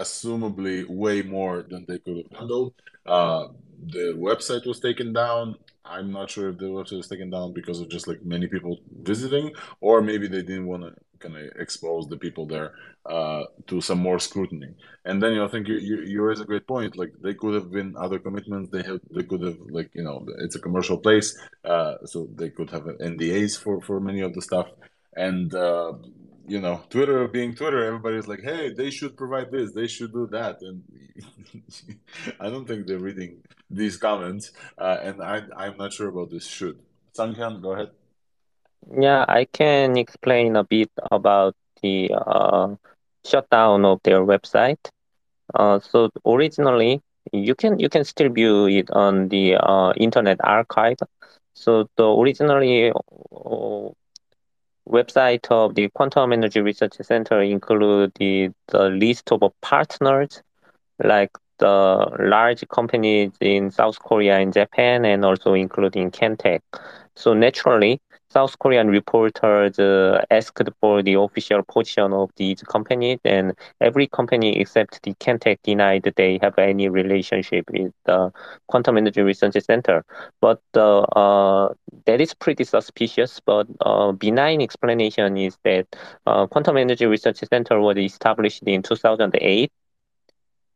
[0.00, 2.74] assumably way more than they could have handled.
[3.06, 3.48] Uh,
[3.96, 5.56] the website was taken down.
[5.84, 8.78] I'm not sure if the website was taken down because of just like many people
[9.10, 12.74] visiting, or maybe they didn't want to kind of expose the people there
[13.06, 14.74] uh, to some more scrutiny.
[15.04, 16.96] And then you know, I think you, you, you raise a great point.
[16.96, 18.70] Like they could have been other commitments.
[18.70, 22.50] They have they could have like you know it's a commercial place, uh, so they
[22.50, 24.68] could have NDAs for for many of the stuff.
[25.16, 25.94] And uh,
[26.50, 30.26] you know, Twitter being Twitter, everybody's like, hey, they should provide this, they should do
[30.32, 30.56] that.
[30.62, 30.82] And
[32.40, 33.38] I don't think they're reading
[33.70, 34.50] these comments.
[34.76, 36.80] Uh, and I, I'm not sure about this should.
[37.16, 37.90] Sanghyeon, go ahead.
[38.98, 42.74] Yeah, I can explain a bit about the uh,
[43.24, 44.84] shutdown of their website.
[45.54, 47.00] Uh, so originally,
[47.32, 50.98] you can you can still view it on the uh, Internet Archive.
[51.54, 53.88] So the originally uh,
[54.88, 60.42] website of the Quantum Energy Research Center include the, the list of partners
[61.02, 66.60] like the large companies in South Korea and Japan, and also including Kentech.
[67.14, 68.00] So naturally,
[68.30, 74.58] South Korean reporters uh, asked for the official position of these companies, and every company
[74.60, 78.30] except the Kentech denied they have any relationship with the
[78.68, 80.04] Quantum Energy Research Center.
[80.40, 81.74] But uh, uh,
[82.06, 83.40] that is pretty suspicious.
[83.44, 85.86] But uh, benign explanation is that
[86.26, 89.70] uh, Quantum Energy Research Center was established in 2008.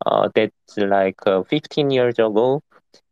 [0.07, 2.63] Uh, that's like 15 years ago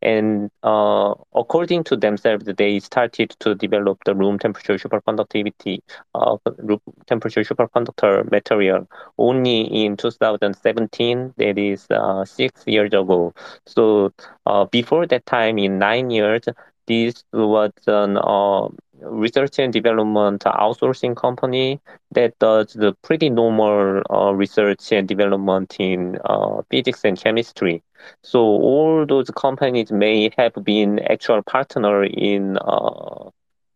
[0.01, 5.79] and uh, according to themselves, they started to develop the room temperature superconductivity,
[6.15, 11.33] uh, room temperature superconductor material only in 2017.
[11.37, 13.33] That is uh, six years ago.
[13.65, 14.11] So
[14.45, 16.43] uh, before that time, in nine years,
[16.87, 18.67] this was an uh,
[19.01, 21.79] research and development outsourcing company
[22.11, 27.81] that does the pretty normal uh, research and development in uh, physics and chemistry.
[28.21, 33.29] So all those companies may have been actual partner in uh,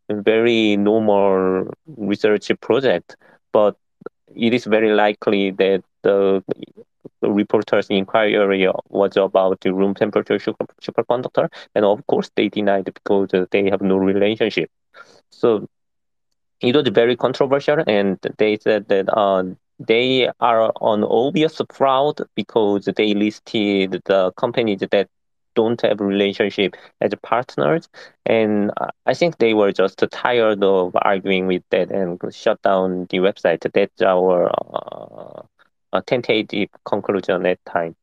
[0.09, 3.15] very normal research project,
[3.51, 3.75] but
[4.35, 6.43] it is very likely that the,
[7.21, 12.85] the reporter's inquiry was about the room temperature super, superconductor, and of course they denied
[12.85, 14.69] because they have no relationship.
[15.31, 15.67] So
[16.61, 19.43] it was very controversial, and they said that uh,
[19.79, 25.07] they are on obvious fraud because they listed the companies that
[25.55, 27.89] don't have relationship as partners
[28.25, 28.71] and
[29.05, 33.59] i think they were just tired of arguing with that and shut down the website
[33.73, 35.41] that's our uh,
[36.05, 37.95] tentative conclusion at time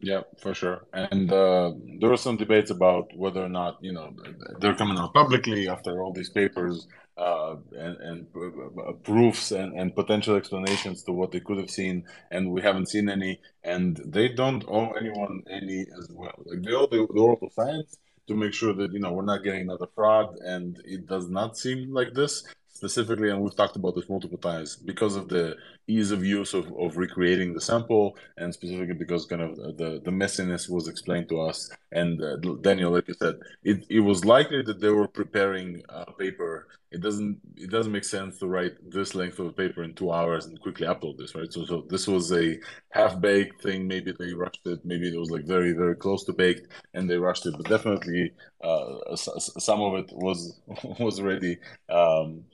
[0.00, 0.86] yeah, for sure.
[0.92, 4.14] And uh, there were some debates about whether or not you know
[4.60, 6.86] they're coming out publicly after all these papers
[7.16, 12.04] uh, and, and uh, proofs and, and potential explanations to what they could have seen,
[12.30, 16.34] and we haven't seen any, and they don't owe anyone any as well.
[16.44, 19.42] Like they owe the, the of science to make sure that you know we're not
[19.42, 23.96] getting another fraud, and it does not seem like this specifically, and we've talked about
[23.96, 25.56] this multiple times, because of the
[25.88, 30.10] ease of use of, of recreating the sample, and specifically because kind of the, the
[30.10, 31.70] messiness was explained to us.
[31.92, 36.12] And uh, Daniel, like you said, it, it was likely that they were preparing a
[36.12, 36.68] paper.
[36.90, 40.10] It doesn't it doesn't make sense to write this length of a paper in two
[40.10, 41.52] hours and quickly upload this, right?
[41.52, 42.58] So so this was a
[42.90, 43.86] half baked thing.
[43.86, 44.84] Maybe they rushed it.
[44.84, 47.54] Maybe it was like very very close to baked, and they rushed it.
[47.58, 48.32] But definitely,
[48.62, 50.58] uh, some of it was
[50.98, 51.58] was ready.
[51.90, 52.44] Um,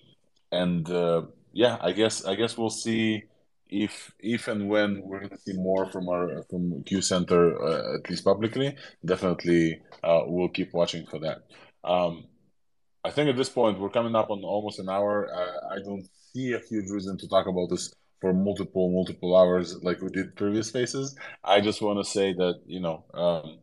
[0.51, 1.23] and uh,
[1.55, 3.25] yeah, I guess I guess we'll see
[3.69, 7.95] if if and when we're going to see more from our from Q Center uh,
[7.97, 8.77] at least publicly.
[9.05, 11.45] Definitely, uh, we'll keep watching for that.
[11.85, 12.27] Um,
[13.05, 15.29] I think at this point we're coming up on almost an hour.
[15.71, 20.01] I don't see a huge reason to talk about this for multiple multiple hours like
[20.01, 21.15] we did previous phases.
[21.45, 23.59] I just want to say that you know um,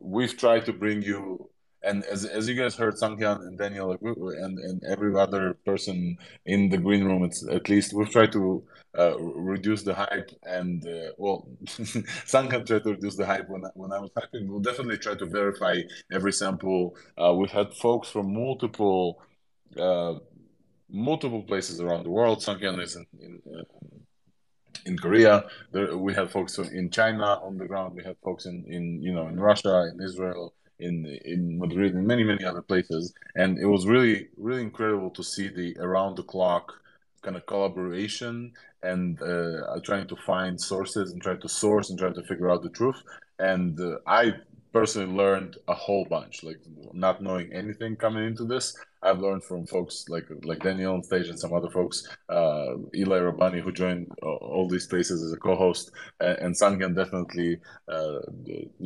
[0.00, 1.48] we've tried to bring you
[1.84, 6.68] and as, as you guys heard Sanghyeon and Daniel and, and every other person in
[6.68, 8.62] the green room it's at least we've tried to
[8.98, 13.92] uh, reduce the hype and uh, well Sanghyeon tried to reduce the hype when, when
[13.92, 15.80] I was hyping we'll definitely try to verify
[16.12, 19.22] every sample uh, we've had folks from multiple
[19.78, 20.14] uh,
[20.90, 23.62] multiple places around the world Sanghyeon is in, in uh,
[24.86, 25.44] in Korea.
[25.72, 27.94] There, we have folks in China on the ground.
[27.94, 32.06] We have folks in, in you know in Russia, in Israel, in in Madrid and
[32.06, 33.14] many many other places.
[33.34, 36.72] And it was really really incredible to see the around the clock
[37.22, 38.52] kind of collaboration
[38.82, 42.62] and uh, trying to find sources and trying to source and trying to figure out
[42.62, 43.02] the truth.
[43.38, 44.34] And uh, I
[44.74, 46.60] personally learned a whole bunch, like
[46.92, 48.76] not knowing anything coming into this.
[49.02, 51.96] I've learned from folks like like Daniel on stage and some other folks,
[52.28, 57.60] uh, Eli Rabani, who joined all these places as a co-host, and, and Sanghyeon definitely,
[57.88, 58.18] uh,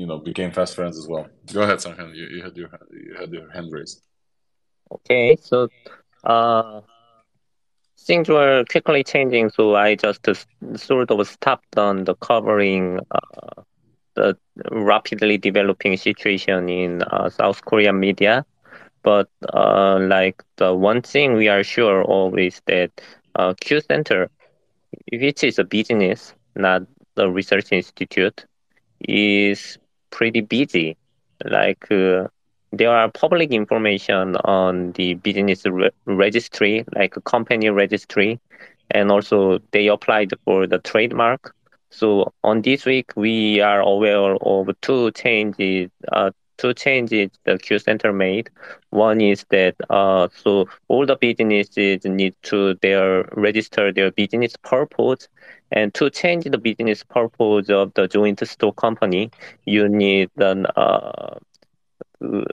[0.00, 1.26] you know, became fast friends as well.
[1.52, 2.14] Go ahead, Sanghyeon.
[2.14, 4.02] You, you had your you had your hand raised.
[4.90, 5.68] Okay, so
[6.24, 6.80] uh,
[8.00, 10.26] things were quickly changing, so I just
[10.76, 13.62] sort of stopped on the covering uh,
[14.18, 14.36] the
[14.72, 18.44] rapidly developing situation in uh, South Korean media.
[19.02, 22.90] But uh, like the one thing we are sure of is that
[23.36, 24.30] uh, Q Center,
[25.12, 26.82] which is a business, not
[27.14, 28.44] the research institute,
[29.00, 29.78] is
[30.10, 30.96] pretty busy.
[31.44, 32.28] Like uh,
[32.72, 38.40] there are public information on the business re- registry, like a company registry,
[38.90, 41.54] and also they applied for the trademark.
[41.90, 47.78] So on this week, we are aware of two changes, uh, two changes the Q
[47.78, 48.50] Center made.
[48.90, 55.28] One is that uh, so all the businesses need to their register their business purpose,
[55.72, 59.30] and to change the business purpose of the joint stock company,
[59.64, 61.38] you need an uh,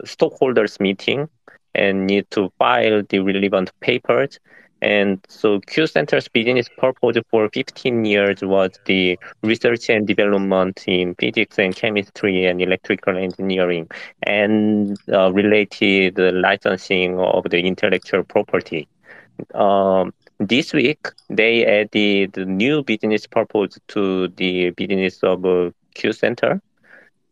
[0.05, 1.27] stockholders meeting
[1.73, 4.39] and need to file the relevant papers
[4.85, 11.15] and so Q Center's business purpose for 15 years was the research and development in
[11.15, 13.89] physics and chemistry and electrical engineering
[14.21, 18.87] and uh, related licensing of the intellectual property.
[19.55, 26.61] Um, this week, they added new business purpose to the business of uh, Q Center.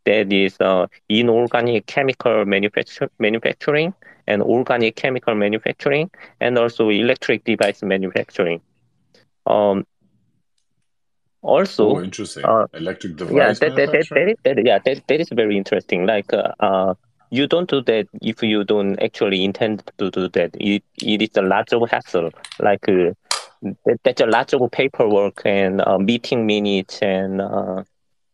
[0.06, 3.94] That is uh, inorganic chemical manufacture, manufacturing
[4.28, 8.62] and organic chemical manufacturing and also electric device manufacturing.
[9.46, 9.86] Um,
[11.42, 12.46] also, oh, interesting.
[12.46, 15.58] Uh, electric device yeah, that, that, that, that, is, that, yeah, that, that is very
[15.58, 16.06] interesting.
[16.06, 16.94] Like, uh, uh,
[17.32, 20.52] you don't do that if you don't actually intend to do that.
[20.56, 22.32] It, it is a lot of hassle.
[22.60, 23.12] Like, uh,
[23.86, 27.84] that, that's a lot of paperwork and uh, meeting minutes and uh,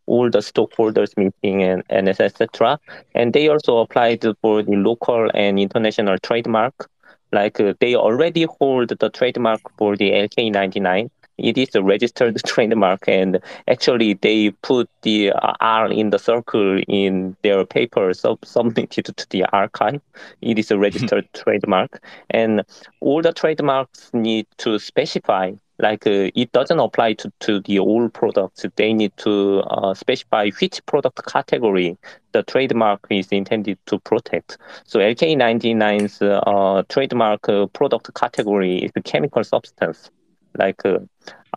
[0.10, 2.80] all the stockholders meeting and, and etc.
[3.14, 6.90] And they also applied for the local and international trademark.
[7.32, 11.10] Like uh, they already hold the trademark for the LK99.
[11.38, 16.82] It is a registered trademark, and actually they put the uh, R in the circle
[16.88, 20.02] in their paper sub- submitted to the arXiv.
[20.42, 22.64] It is a registered trademark, and
[23.00, 28.10] all the trademarks need to specify like uh, it doesn't apply to, to the all
[28.10, 28.66] products.
[28.76, 31.98] They need to uh, specify which product category
[32.34, 34.58] the trademark is intended to protect.
[34.84, 40.12] So LK99's uh, trademark uh, product category is chemical substance.
[40.58, 41.00] Like uh,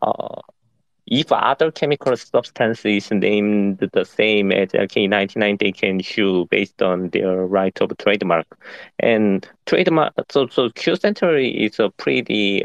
[0.00, 0.40] uh,
[1.06, 7.10] if other chemical substance is named the same as LK99, they can sue based on
[7.10, 8.46] their right of trademark.
[9.00, 12.62] And trademark, so so Q Center is a pretty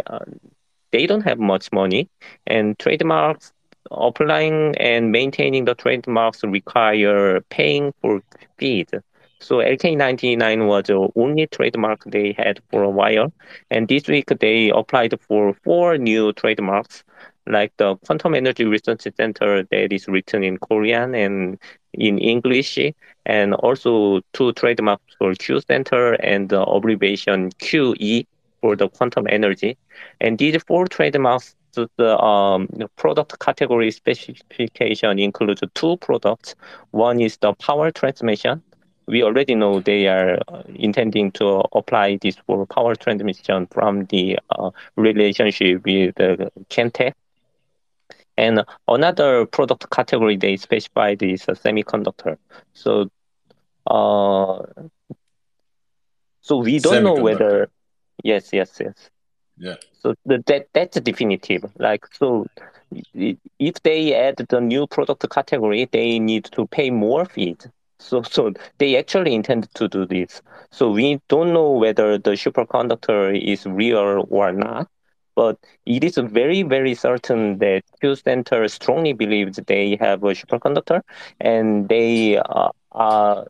[0.92, 2.10] they don't have much money,
[2.46, 3.54] and trademarks
[3.92, 8.22] applying and maintaining the trademarks require paying for
[8.58, 8.88] fees.
[9.40, 13.32] So LK99 was the only trademark they had for a while,
[13.70, 17.04] and this week they applied for four new trademarks,
[17.46, 21.60] like the Quantum Energy Research Center that is written in Korean and
[21.94, 22.80] in English,
[23.26, 28.26] and also two trademarks for Q Center and the abbreviation QE
[28.68, 29.78] for the quantum energy.
[30.20, 36.54] And these four trademarks, the um, product category specification includes two products.
[36.92, 38.62] One is the power transmission.
[39.06, 44.38] We already know they are uh, intending to apply this for power transmission from the
[44.50, 47.14] uh, relationship with uh, Kentech.
[48.36, 52.36] And another product category they specified is a semiconductor.
[52.74, 53.10] So,
[53.86, 54.64] uh,
[56.42, 57.70] so we don't know whether
[58.24, 59.10] Yes, yes, yes.
[59.58, 59.76] Yeah.
[60.02, 61.64] So the, that that's definitive.
[61.78, 62.48] Like so,
[63.14, 67.68] if they add the new product category, they need to pay more fees.
[68.00, 70.42] So so they actually intend to do this.
[70.72, 74.88] So we don't know whether the superconductor is real or not.
[75.36, 81.02] But it is very, very certain that Q Center strongly believes they have a superconductor,
[81.40, 83.46] and they uh, are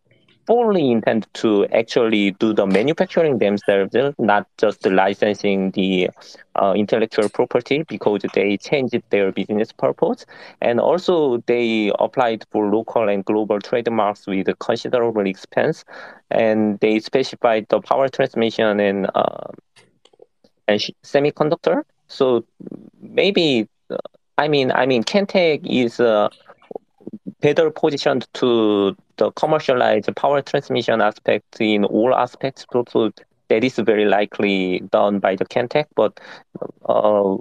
[0.48, 6.10] fully intend to actually do the manufacturing themselves, not just licensing the
[6.56, 10.26] uh, intellectual property because they changed their business purpose.
[10.62, 15.84] And also they applied for local and global trademarks with considerable expense.
[16.32, 19.52] And they specified the power transmission and, uh,
[20.68, 21.84] and semiconductor.
[22.08, 22.46] So
[23.02, 23.98] maybe, uh,
[24.38, 26.30] I mean, I mean, Kentech is uh,
[27.42, 32.66] better positioned to the commercialized power transmission aspect in all aspects.
[32.72, 33.12] So
[33.50, 36.20] that is very likely done by the Kentech, but
[36.86, 37.38] uh,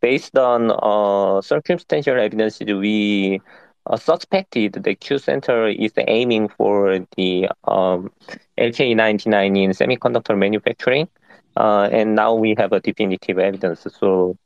[0.00, 3.40] based on uh, circumstantial evidence, we
[3.86, 8.10] uh, suspected the Q Center is aiming for the um,
[8.58, 11.08] LK99 in semiconductor manufacturing,
[11.56, 13.86] uh, and now we have a definitive evidence.
[13.98, 14.36] So,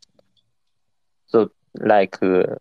[1.27, 2.57] so like uh,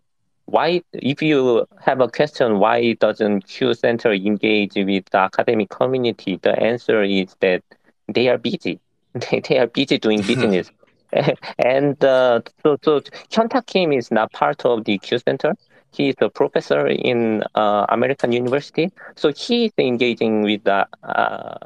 [0.46, 6.38] why if you have a question why doesn't q center engage with the academic community?
[6.40, 7.62] The answer is that
[8.08, 8.80] they are busy.
[9.14, 10.70] They, they are busy doing business.
[11.58, 15.54] And uh, so so hyuntak kim is not part of the q center.
[15.92, 18.92] He is a professor in uh, american university.
[19.16, 21.56] So he is engaging with the uh,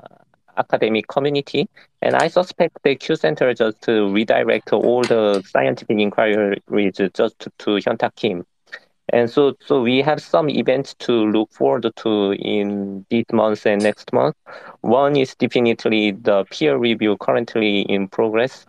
[0.57, 1.69] academic community.
[2.03, 7.51] And i suspect the q center just to redirect all the scientific inquiries just to,
[7.59, 8.47] to hyuntak kim
[9.13, 13.83] and so so we have some events to look forward to in this month and
[13.83, 14.37] next month.
[14.81, 18.67] One is definitely the peer review currently in progress.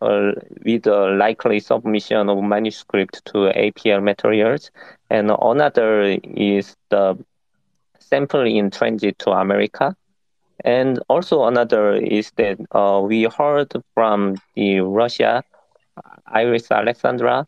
[0.00, 0.32] Uh,
[0.64, 4.70] with a likely submission of manuscript to APL materials,
[5.10, 7.14] and another is the
[7.98, 9.94] sample in transit to America.
[10.64, 15.42] And also another is that uh, we heard from the Russia,
[16.26, 17.46] Iris Alexandra,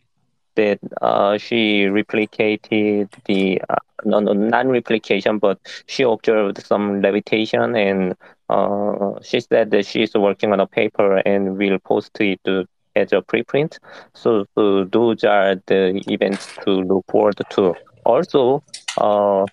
[0.57, 8.15] that uh, she replicated the uh, no, no, non-replication, but she observed some levitation, and
[8.49, 13.13] uh, she said that she's working on a paper and will post it to, as
[13.13, 13.79] a preprint.
[14.15, 17.75] So, so those are the events to look forward to.
[18.05, 18.63] Also,
[18.99, 19.47] uh,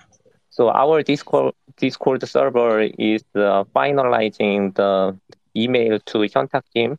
[0.50, 5.18] so our Discord Discord server is uh, finalizing the
[5.56, 6.98] email to Hyuntak team.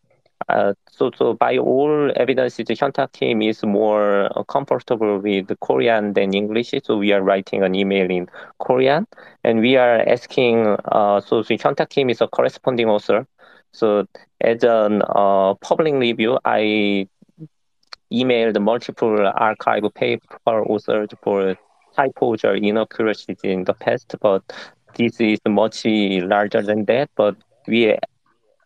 [0.48, 6.12] Uh, so, so by all evidences, the Hyuntak team is more uh, comfortable with Korean
[6.14, 6.74] than English.
[6.84, 8.28] So we are writing an email in
[8.58, 9.06] Korean,
[9.44, 10.66] and we are asking.
[10.84, 13.26] Uh, so the Hyuntak team is a corresponding author.
[13.72, 14.06] So
[14.40, 17.08] as an uh, public review, I
[18.12, 21.56] emailed multiple arXiv paper authors for
[21.96, 24.42] typos or inaccuracies in the past, but
[24.96, 27.10] this is much larger than that.
[27.16, 27.36] But
[27.66, 27.96] we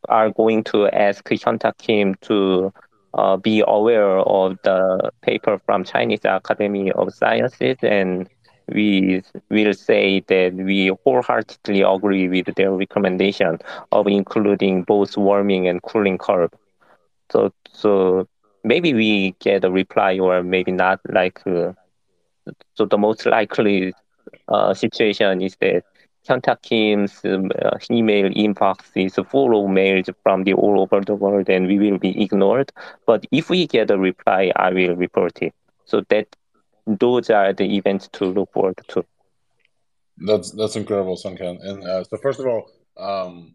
[0.09, 2.73] are going to ask Hyuntak Kim to
[3.15, 8.29] uh, be aware of the paper from Chinese Academy of Sciences, and
[8.73, 13.59] we will say that we wholeheartedly agree with their recommendation
[13.93, 16.51] of including both warming and cooling curve.
[17.31, 18.27] So, so
[18.65, 21.01] maybe we get a reply or maybe not.
[21.09, 21.73] Like, uh,
[22.75, 23.93] so the most likely
[24.49, 25.83] uh, situation is that
[26.29, 31.15] Hyuntak Kim's um, uh, email inbox is full of mails from the all over the
[31.15, 32.73] world, and we will be ignored.
[33.07, 35.55] But if we get a reply, I will report it.
[35.85, 36.35] So that
[36.87, 39.05] those are the events to look forward to.
[40.19, 41.65] That's that's incredible, Sanghyeon.
[41.65, 43.55] And uh, so first of all, um,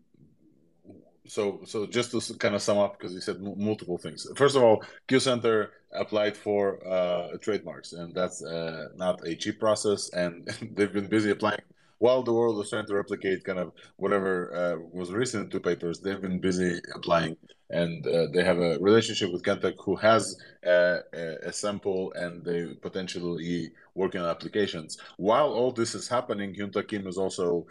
[1.28, 4.28] so so just to kind of sum up because you said m- multiple things.
[4.36, 9.60] First of all, Q Center applied for uh, trademarks, and that's uh, not a cheap
[9.60, 10.10] process.
[10.14, 10.46] And
[10.76, 11.62] they've been busy applying
[12.02, 16.00] while the world was trying to replicate kind of whatever uh, was in two papers.
[16.00, 17.38] They've been busy applying,
[17.70, 20.36] and uh, they have a relationship with Kentech, who has
[20.66, 21.02] a,
[21.44, 24.98] a, sample, and they potentially working on applications.
[25.18, 27.68] While all this is happening, Hyuntak Kim is also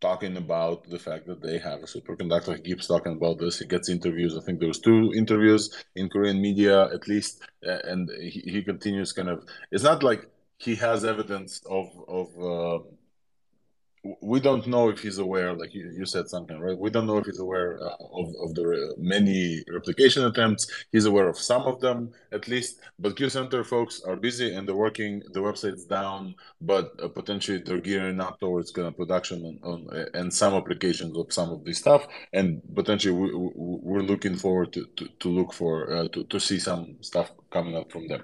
[0.00, 2.56] talking about the fact that they have a superconductor.
[2.56, 3.60] He keeps talking about this.
[3.60, 4.36] He gets interviews.
[4.36, 5.62] I think there was two interviews
[5.94, 9.44] in Korean media at least, uh, and he, he continues kind of.
[9.70, 12.84] It's not like he has evidence of of uh,
[14.20, 16.78] we don't know if he's aware, like you, you said something, right?
[16.78, 20.66] We don't know if he's aware uh, of, of the many replication attempts.
[20.92, 22.80] He's aware of some of them, at least.
[22.98, 25.22] But Q Center folks are busy and they're working.
[25.32, 30.06] The website's down, but uh, potentially they're gearing up towards kind of production on, on,
[30.14, 32.06] and some applications of some of this stuff.
[32.32, 36.58] And potentially we, we're looking forward to, to, to look for, uh, to, to see
[36.58, 38.22] some stuff coming up from them.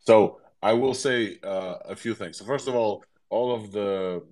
[0.00, 2.38] So I will say uh, a few things.
[2.38, 4.22] So first of all, all of the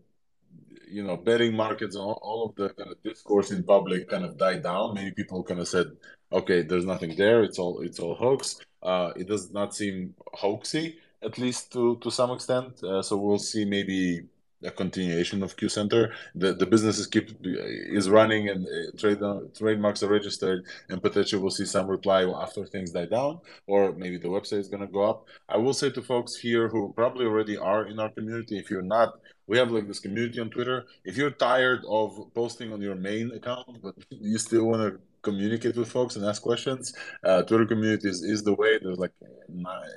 [0.91, 4.37] you know betting markets all, all of the kind of discourse in public kind of
[4.37, 5.87] died down many people kind of said
[6.33, 10.97] okay there's nothing there it's all it's all hoax uh, it does not seem hoaxy
[11.23, 14.23] at least to to some extent uh, so we'll see maybe
[14.65, 16.13] a continuation of Q Center.
[16.35, 21.41] The the business keep is running and uh, trade uh, trademarks are registered, and potentially
[21.41, 25.03] we'll see some reply after things die down, or maybe the website is gonna go
[25.03, 25.27] up.
[25.49, 28.83] I will say to folks here who probably already are in our community, if you're
[28.83, 29.15] not,
[29.51, 30.87] we have like this community on Twitter.
[31.05, 35.77] If you're tired of posting on your main account, but you still want to communicate
[35.77, 36.95] with folks and ask questions.
[37.25, 38.79] Uh, Twitter communities is the way.
[38.81, 39.11] There's like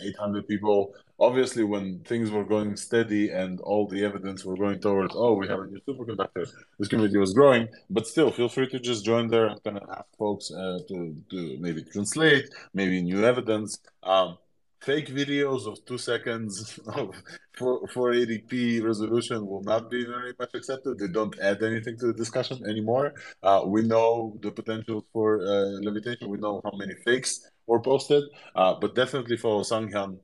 [0.02, 0.96] 800 people.
[1.20, 5.48] Obviously, when things were going steady and all the evidence were going towards, oh, we
[5.48, 6.50] have a new superconductor,
[6.80, 7.68] this community was growing.
[7.92, 11.16] But still, feel free to just join there and kind of ask folks uh, to,
[11.30, 13.78] to maybe translate, maybe new evidence.
[14.02, 14.40] Um,
[14.86, 17.16] fake videos of two seconds of
[17.58, 21.00] 480p resolution will not be very much accepted.
[21.00, 23.14] They don't add anything to the discussion anymore.
[23.42, 26.30] Uh, we know the potential for uh, levitation.
[26.30, 28.24] We know how many fakes were posted,
[28.56, 30.18] uh, but definitely follow Sanghyeon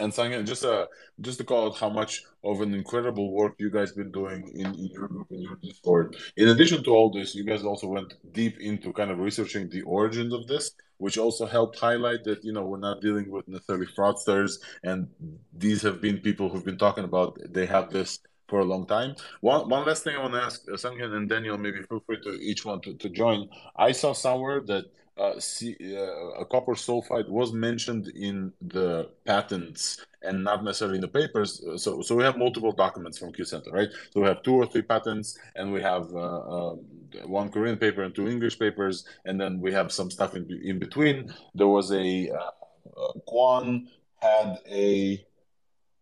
[0.00, 0.86] and Sangha, just uh,
[1.20, 4.66] just to call out how much of an incredible work you guys been doing in,
[4.66, 6.16] in your group in your Discord.
[6.36, 9.82] In addition to all this, you guys also went deep into kind of researching the
[9.82, 13.86] origins of this, which also helped highlight that you know we're not dealing with necessarily
[13.86, 15.08] fraudsters, and
[15.56, 19.14] these have been people who've been talking about they have this for a long time.
[19.40, 22.20] One one last thing I want to ask uh, Sanghyeon and Daniel, maybe feel free
[22.22, 23.48] to each one to, to join.
[23.76, 24.84] I saw somewhere that
[25.18, 31.08] uh, uh, a copper sulfide was mentioned in the patents and not necessarily in the
[31.08, 31.62] papers.
[31.76, 33.88] So, so we have multiple documents from Q Center, right?
[34.10, 36.76] So we have two or three patents, and we have uh, uh,
[37.24, 40.78] one Korean paper and two English papers, and then we have some stuff in, in
[40.78, 41.32] between.
[41.54, 42.50] There was a uh,
[42.96, 43.78] uh
[44.22, 45.24] had a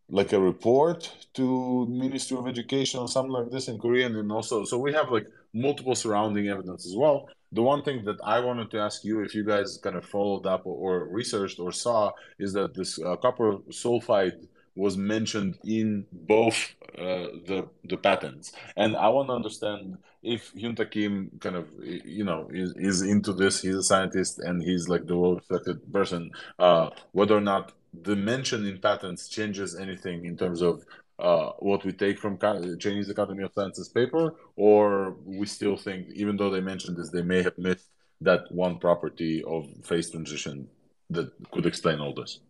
[0.09, 4.65] like a report to Ministry of Education or something like this in Korean, and also
[4.65, 7.29] so we have like multiple surrounding evidence as well.
[7.55, 10.45] The one thing that I wanted to ask you, if you guys kind of followed
[10.47, 16.05] up or, or researched or saw, is that this uh, copper sulfide was mentioned in
[16.13, 21.69] both uh, the the patents, and I want to understand if Hyuntak Kim kind of
[21.83, 23.63] you know is, is into this.
[23.63, 26.31] He's a scientist and he's like the well respected person.
[26.59, 30.85] Uh, whether or not the mention in patents changes anything in terms of
[31.19, 32.39] uh, what we take from
[32.79, 37.23] Chinese Academy of Sciences paper, or we still think, even though they mentioned this, they
[37.23, 37.89] may have missed
[38.21, 40.69] that one property of phase transition
[41.11, 42.41] that could explain all this.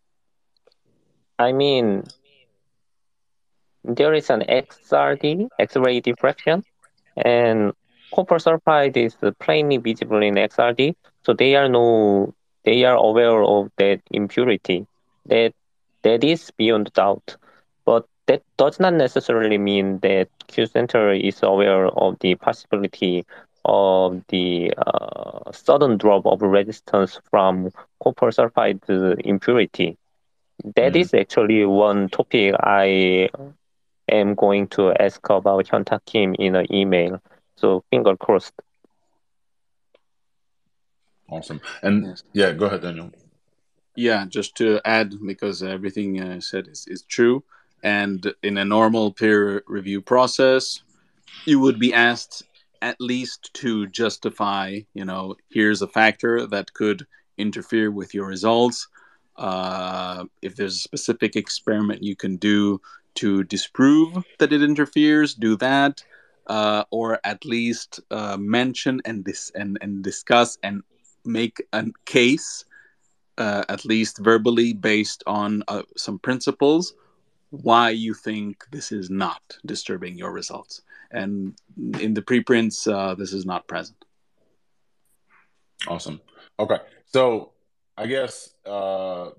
[1.38, 2.04] I mean,
[3.84, 6.64] there is an XRD, X-ray diffraction,
[7.16, 7.72] and
[8.14, 12.34] copper sulfide is plainly visible in XRD, so they are no,
[12.64, 14.86] they are aware of that impurity.
[15.26, 15.54] That
[16.02, 17.36] that is beyond doubt,
[18.26, 23.24] that does not necessarily mean that Q Center is aware of the possibility
[23.64, 27.70] of the uh, sudden drop of resistance from
[28.02, 29.96] copper sulfide impurity.
[30.76, 31.00] That mm.
[31.00, 33.30] is actually one topic I
[34.08, 37.20] am going to ask about Hyuntak Kim in an email.
[37.56, 38.54] So finger crossed.
[41.28, 41.60] Awesome.
[41.82, 43.10] And yeah, go ahead, Daniel.
[43.96, 47.44] Yeah, just to add, because everything I said is, is true.
[47.84, 50.82] And in a normal peer review process,
[51.44, 52.42] you would be asked
[52.82, 57.06] at least to justify, you know, here's a factor that could
[57.38, 58.88] interfere with your results.
[59.36, 62.80] Uh, if there's a specific experiment you can do
[63.14, 66.02] to disprove that it interferes, do that.
[66.46, 70.82] Uh, or at least uh, mention and, dis- and, and discuss and
[71.24, 72.66] make a case
[73.38, 76.94] uh, at least verbally, based on uh, some principles,
[77.62, 80.82] why you think this is not disturbing your results.
[81.10, 81.54] And
[82.00, 84.04] in the preprints, uh, this is not present.
[85.86, 86.20] Awesome.
[86.58, 86.78] Okay.
[87.06, 87.52] So
[87.96, 89.30] I guess uh,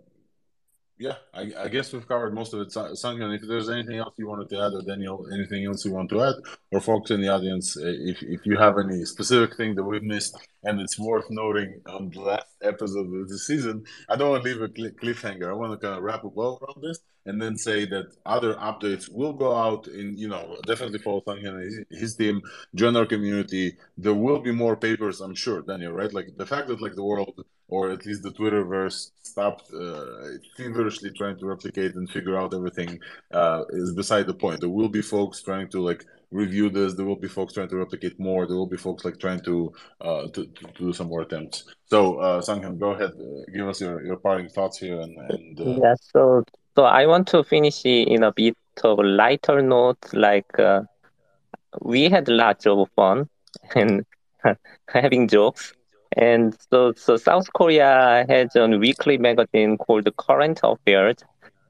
[0.98, 2.70] yeah, I, I, guess we've covered most of it.
[2.70, 6.10] Sanghyeon, if there's anything else you wanted to add, or Daniel, anything else you want
[6.12, 6.36] to add,
[6.72, 10.38] or folks in the audience, if, if you have any specific thing that we've missed
[10.64, 14.50] and it's worth noting on the last episode of the season, I don't want to
[14.50, 15.50] leave a cliffhanger.
[15.50, 18.54] I want to kind of wrap up well around this and then say that other
[18.56, 22.42] updates will go out in, you know, definitely follow Sanghyeon and his, team,
[22.76, 23.78] join our community.
[23.98, 26.14] There will be more papers, I'm sure, Daniel, right?
[26.14, 31.12] Like the fact that like the world or at least the Twitterverse stopped uh, feverishly
[31.12, 33.00] trying to replicate and figure out everything
[33.32, 34.60] uh, is beside the point.
[34.60, 36.94] There will be folks trying to like review this.
[36.94, 38.46] There will be folks trying to replicate more.
[38.46, 41.66] There will be folks like trying to uh, to, to, do some more attempts.
[41.88, 45.00] So, uh, go ahead, uh, give us your, your parting thoughts here.
[45.00, 45.80] And, and uh...
[45.82, 46.44] yeah, so
[46.76, 49.98] so I want to finish in a bit of lighter note.
[50.14, 50.82] Like uh,
[51.82, 53.30] we had lots of fun
[53.76, 54.06] and
[54.90, 55.74] having jokes
[56.16, 61.18] and so, so South Korea has a weekly magazine called Current Affairs,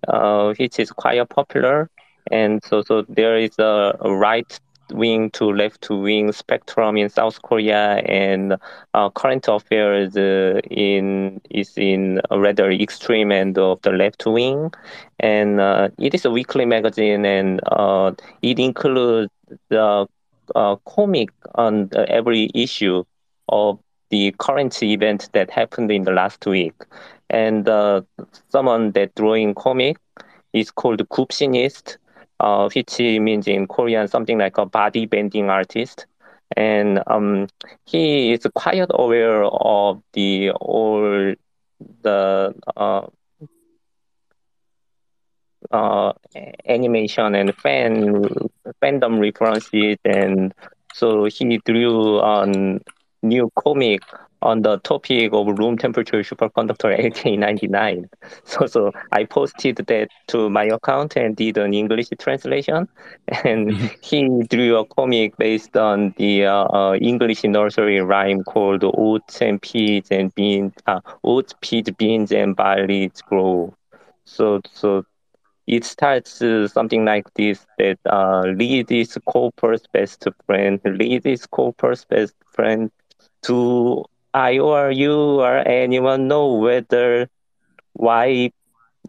[0.08, 1.90] uh, which is quite popular.
[2.32, 4.60] And so, so there is a, a right
[4.92, 8.58] wing to left to wing spectrum in South Korea, and
[8.94, 14.72] uh, current affairs uh, in is in a rather extreme end of the left wing,
[15.20, 19.32] and uh, it is a weekly magazine, and uh, it includes
[19.70, 20.08] the
[20.56, 23.04] uh, comic on every issue
[23.50, 23.80] of
[24.10, 26.76] the current event that happened in the last week.
[27.30, 28.02] And uh,
[28.50, 29.98] someone that drawing comic
[30.54, 31.98] is called Gupsinist,
[32.46, 36.08] uh, which means in Korean something like a body bending artist.
[36.56, 37.48] And um,
[37.86, 41.34] he is quite aware of the all
[42.04, 43.08] the uh,
[45.72, 46.14] uh,
[46.68, 48.14] animation and fan
[48.82, 50.54] fandom references, and
[50.94, 52.80] so he drew on
[53.24, 54.02] new comic
[54.46, 58.10] on the topic of room temperature superconductor LK99.
[58.44, 62.88] So, so I posted that to my account and did an English translation.
[63.44, 63.88] And mm-hmm.
[64.02, 69.62] he drew a comic based on the uh, uh, English nursery rhyme called Oats and
[69.62, 73.74] Peas and Beans, uh, Oats, Peas, Beans, and Barley Grow.
[74.26, 75.06] So, so
[75.68, 81.46] it starts uh, something like this that uh, Lead is Cooper's best friend, Lead is
[81.48, 82.92] Cooper's best friend,
[83.42, 84.06] do
[84.36, 87.30] I or you or anyone know whether
[87.94, 88.52] why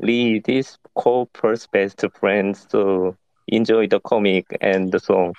[0.01, 3.17] Lee is co-first best friends to
[3.49, 5.35] enjoy the comic and the song.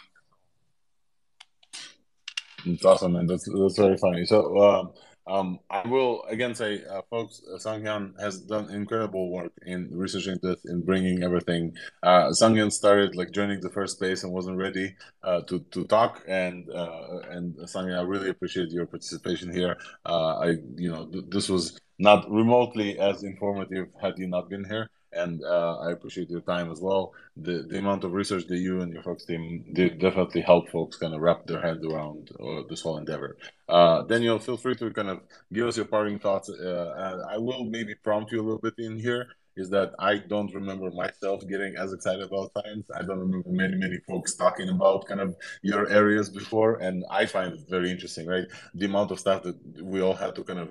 [2.65, 3.27] It's awesome, man.
[3.27, 4.26] That's that's very funny.
[4.26, 4.93] So, um,
[5.28, 10.40] um, I will again say, uh, folks, uh, Sanghyeon has done incredible work in researching
[10.41, 11.76] this, in bringing everything.
[12.02, 16.24] Uh, Sanghyeon started like joining the first space and wasn't ready uh, to to talk,
[16.28, 19.78] and uh, and Sanghyeon, I really appreciate your participation here.
[20.06, 24.64] Uh, I, you know, th- this was not remotely as informative had you not been
[24.64, 27.14] here and uh, I appreciate your time as well.
[27.35, 30.98] The the amount of research that you and your folks team did definitely help folks
[30.98, 33.38] kind of wrap their heads around uh, this whole endeavor.
[33.68, 35.19] Uh, Daniel, feel free to kind of
[35.52, 36.49] give us your parting thoughts.
[36.49, 39.27] Uh, I will maybe prompt you a little bit in here
[39.58, 42.88] is that I don't remember myself getting as excited about science.
[42.96, 46.78] I don't remember many, many folks talking about kind of your areas before.
[46.78, 48.46] And I find it very interesting, right?
[48.76, 50.70] The amount of stuff that we all had to kind of,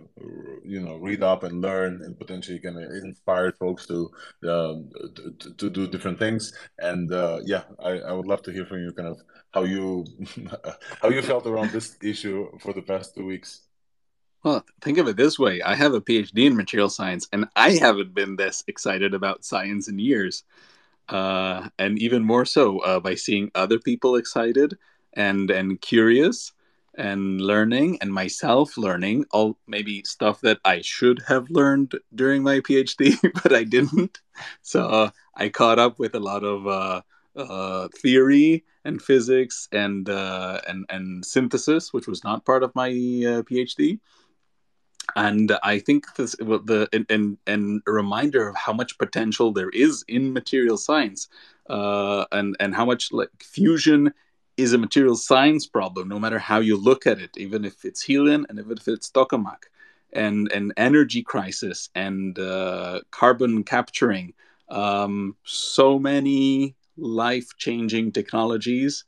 [0.64, 4.10] you know, read up and learn and potentially kind of inspire folks to,
[4.44, 4.74] uh,
[5.16, 6.52] to, to, do different things.
[6.78, 9.20] And uh, yeah, I, I would love to hear from you kind of
[9.52, 10.04] how you,
[11.02, 13.65] how you felt around this issue for the past two weeks.
[14.46, 17.70] Well, think of it this way I have a PhD in material science, and I
[17.72, 20.44] haven't been this excited about science in years.
[21.08, 24.78] Uh, and even more so uh, by seeing other people excited
[25.14, 26.52] and and curious
[26.96, 32.60] and learning and myself learning all maybe stuff that I should have learned during my
[32.60, 34.20] PhD, but I didn't.
[34.62, 37.02] So uh, I caught up with a lot of uh,
[37.34, 42.90] uh, theory and physics and uh, and and synthesis, which was not part of my
[42.90, 43.98] uh, PhD
[45.14, 50.04] and I think this the and, and a reminder of how much potential there is
[50.08, 51.28] in material science,
[51.70, 54.12] uh, and and how much like fusion
[54.56, 58.02] is a material science problem, no matter how you look at it, even if it's
[58.02, 59.64] helium and even if it's tokamak,
[60.12, 64.34] and and energy crisis and uh, carbon capturing,
[64.70, 69.04] um, so many life changing technologies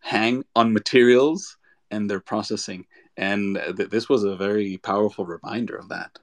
[0.00, 1.58] hang on materials
[1.90, 2.86] and their processing
[3.16, 6.18] and th- this was a very powerful reminder of that.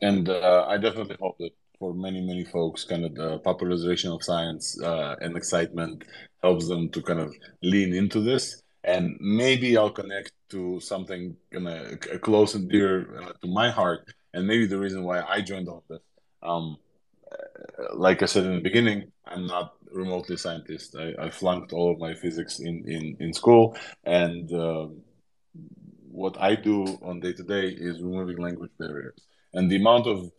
[0.00, 4.22] And uh, i definitely hope that for many many folks kind of the popularization of
[4.22, 6.04] science uh, and excitement
[6.42, 8.62] helps them to kind of lean into this.
[8.84, 14.00] And maybe i'll connect to something kind of close and dear uh, to my heart
[14.32, 16.00] and maybe the reason why i joined all this
[16.42, 16.78] um,
[17.94, 20.96] like I said in the beginning, I'm not remotely scientist.
[20.96, 23.76] I, I flunked all of my physics in, in, in school.
[24.04, 24.88] And uh,
[26.10, 29.20] what I do on day to day is removing language barriers.
[29.54, 30.30] And the amount of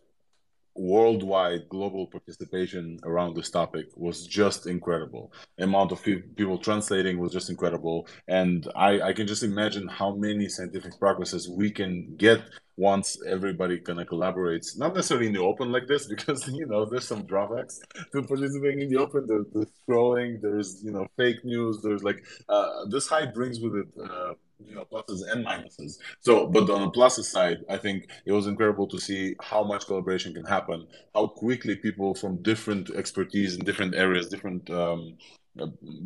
[0.80, 5.30] worldwide global participation around this topic was just incredible.
[5.58, 8.08] The amount of people translating was just incredible.
[8.28, 12.40] And I, I can just imagine how many scientific progresses we can get
[12.78, 16.86] once everybody kind of collaborates, not necessarily in the open like this, because you know
[16.86, 17.80] there's some drawbacks
[18.12, 19.26] to participating in the open.
[19.26, 23.74] There's, the scrolling, there's you know fake news, there's like uh, this hype brings with
[23.74, 23.88] it.
[24.02, 24.32] Uh,
[24.66, 28.46] you know pluses and minuses so but on the pluses side i think it was
[28.46, 33.64] incredible to see how much collaboration can happen how quickly people from different expertise in
[33.64, 35.16] different areas different um,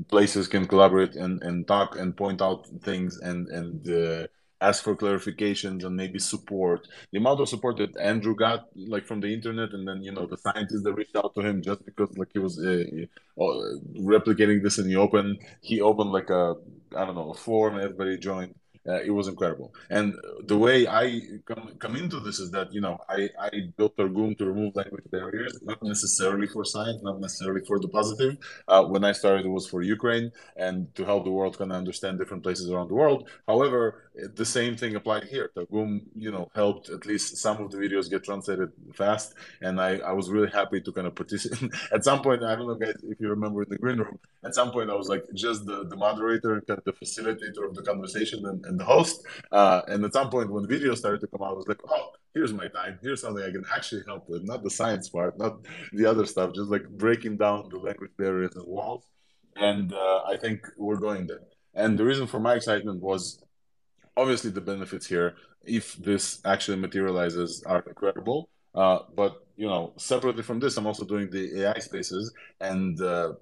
[0.09, 4.27] places can collaborate and, and talk and point out things and and uh,
[4.61, 6.89] ask for clarifications and maybe support.
[7.13, 10.27] The amount of support that Andrew got, like from the internet, and then you know
[10.27, 12.85] the scientists that reached out to him just because like he was uh,
[13.41, 13.65] uh,
[14.15, 15.39] replicating this in the open.
[15.61, 16.55] He opened like a
[16.97, 18.55] I don't know a forum, everybody joined
[18.87, 19.73] uh, it was incredible.
[19.91, 23.97] And the way I come, come into this is that, you know, I, I built
[23.97, 28.37] Targum to remove language barriers, not necessarily for science, not necessarily for the positive.
[28.69, 31.79] Uh, when I started, it was for Ukraine and to help the world kind of
[31.79, 33.29] understand different places around the world.
[33.49, 35.51] However, the same thing applied here.
[35.55, 39.35] Targum, you know, helped at least some of the videos get translated fast.
[39.61, 41.71] And I, I was really happy to kind of participate.
[41.93, 44.55] at some point, I don't know, guys, if you remember in the green room, at
[44.55, 47.83] some point I was like just the, the moderator, kind of the facilitator of the
[47.83, 49.25] conversation and, and and the host.
[49.53, 52.11] Uh, and at some point, when video started to come out, I was like, oh,
[52.35, 52.99] here's my time.
[53.03, 55.55] Here's something I can actually help with, not the science part, not
[55.93, 59.05] the other stuff, just like breaking down the language barriers and walls.
[59.57, 61.45] And uh, I think we're going there.
[61.75, 63.41] And the reason for my excitement was
[64.17, 68.49] obviously the benefits here, if this actually materializes, are incredible.
[68.75, 73.35] Uh, but you know, separately from this, I'm also doing the AI spaces, and uh,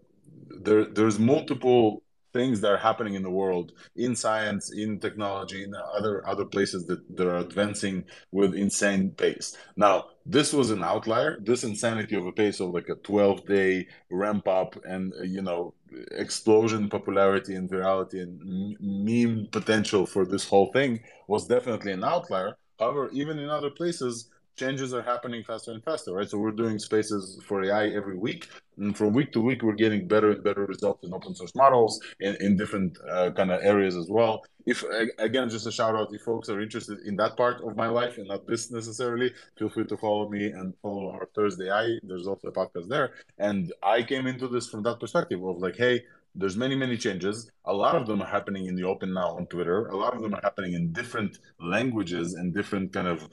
[0.61, 2.03] there there's multiple
[2.33, 6.87] things that are happening in the world in science in technology in other other places
[6.87, 9.57] that, that are advancing with insane pace.
[9.77, 11.39] Now this was an outlier.
[11.41, 15.43] This insanity of a pace of like a 12 day ramp up and uh, you
[15.43, 15.75] know
[16.13, 22.57] explosion popularity and virality and meme potential for this whole thing was definitely an outlier.
[22.79, 26.29] However even in other places changes are happening faster and faster, right?
[26.29, 28.49] So we're doing spaces for AI every week,
[28.79, 32.01] and from week to week, we're getting better and better results in open source models
[32.21, 34.45] in, in different uh, kind of areas as well.
[34.67, 34.85] If
[35.19, 38.19] again, just a shout out, if folks are interested in that part of my life
[38.19, 41.99] and not this necessarily, feel free to follow me and follow our ThursdAI.
[42.03, 45.77] There's also a podcast there, and I came into this from that perspective of like,
[45.77, 46.03] hey,
[46.35, 49.47] there's many many changes a lot of them are happening in the open now on
[49.47, 53.29] twitter a lot of them are happening in different languages and different kind of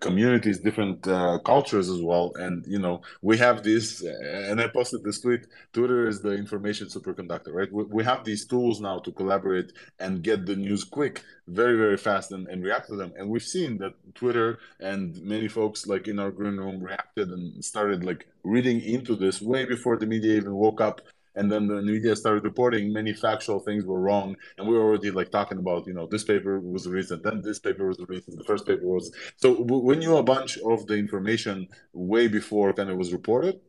[0.00, 2.32] communities, different uh, cultures as well.
[2.36, 5.46] And you know, we have this, and I posted this tweet.
[5.72, 7.72] Twitter is the information superconductor, right?
[7.72, 11.96] We, we have these tools now to collaborate and get the news quick, very very
[11.96, 13.12] fast, and, and react to them.
[13.16, 17.64] And we've seen that Twitter and many folks like in our green room reacted and
[17.64, 21.02] started like reading into this way before the media even woke up
[21.38, 25.10] and then the media started reporting many factual things were wrong and we were already
[25.10, 28.06] like talking about you know this paper was the reason then this paper was the
[28.06, 32.72] reason the first paper was so we knew a bunch of the information way before
[32.72, 33.60] kind of was reported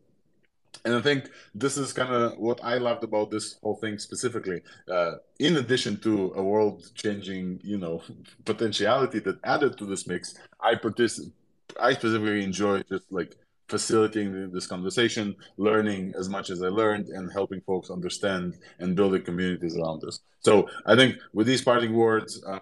[0.86, 4.62] and I think this is kind of what I loved about this whole thing specifically.
[4.88, 8.02] Uh, in addition to a world-changing, you know,
[8.46, 11.32] potentiality that added to this mix, I partic-
[11.80, 13.36] I specifically enjoy just like
[13.70, 19.24] facilitating this conversation, learning as much as I learned, and helping folks understand and building
[19.24, 20.20] communities around this.
[20.40, 22.60] So I think with these parting words, uh,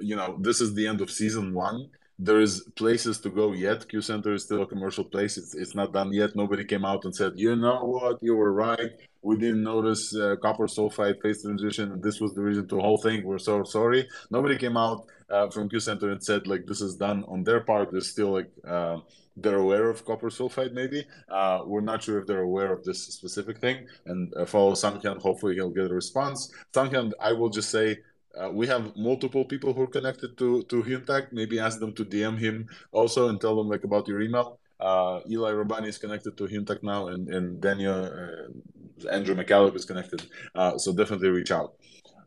[0.00, 1.88] you know, this is the end of season one.
[2.18, 3.88] There is places to go yet.
[3.88, 5.38] Q Center is still a commercial place.
[5.38, 6.34] It's, it's not done yet.
[6.34, 8.90] Nobody came out and said, you know what, you were right.
[9.22, 12.00] We didn't notice uh, copper sulfide phase transition.
[12.00, 13.24] This was the reason to the whole thing.
[13.24, 14.08] We're so sorry.
[14.30, 17.60] Nobody came out uh, from Q Center and said like this is done on their
[17.60, 17.92] part.
[17.92, 18.98] There's still like uh,
[19.40, 23.04] they're aware of copper sulfide maybe uh, we're not sure if they're aware of this
[23.04, 27.70] specific thing and uh, follow Sanghyeon hopefully he'll get a response Sanghyeon I will just
[27.70, 27.98] say
[28.40, 32.04] uh, we have multiple people who are connected to to Hyuntak maybe ask them to
[32.04, 34.58] DM him also and tell them like about your email.
[34.80, 39.84] Uh, Eli Robani is connected to Hyuntak now and, and Daniel uh, Andrew McCalip is
[39.84, 40.22] connected.
[40.54, 41.74] Uh, so definitely reach out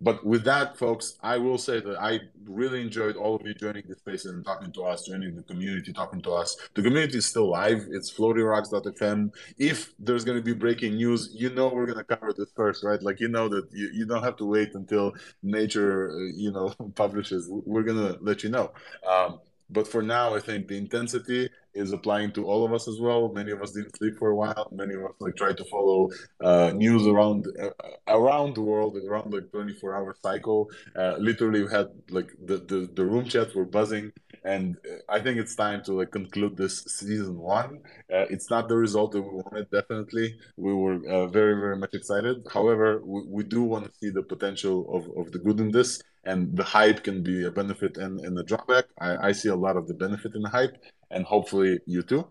[0.01, 3.83] but with that, folks, I will say that I really enjoyed all of you joining
[3.87, 6.57] the space and talking to us, joining the community, talking to us.
[6.73, 7.85] The community is still live.
[7.91, 9.31] It's floatyrocks.fm.
[9.59, 12.83] If there's going to be breaking news, you know we're going to cover this first,
[12.83, 13.01] right?
[13.01, 15.13] Like, you know that you, you don't have to wait until
[15.43, 17.47] nature, uh, you know, publishes.
[17.49, 18.71] We're going to let you know.
[19.07, 19.39] Um,
[19.71, 23.31] but for now, I think the intensity is applying to all of us as well.
[23.33, 24.67] Many of us didn't sleep for a while.
[24.71, 26.09] Many of us like try to follow
[26.43, 27.69] uh, news around uh,
[28.07, 30.69] around the world around like 24 hour cycle.
[30.95, 34.11] Uh, literally, we had like the, the the room chats were buzzing,
[34.43, 34.77] and
[35.07, 37.79] I think it's time to like conclude this season one.
[38.13, 39.69] Uh, it's not the result that we wanted.
[39.71, 42.45] Definitely, we were uh, very very much excited.
[42.51, 46.01] However, we, we do want to see the potential of of the good in this
[46.23, 48.85] and the hype can be a benefit and, and a drawback.
[48.99, 50.77] I, I see a lot of the benefit in the hype,
[51.09, 52.27] and hopefully you too.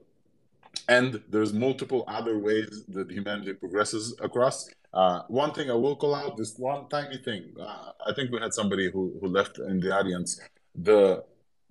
[0.88, 4.68] And there's multiple other ways that humanity progresses across.
[4.92, 7.54] Uh, one thing I will call out, this one tiny thing.
[7.60, 10.40] Uh, I think we had somebody who, who left in the audience.
[10.74, 11.24] The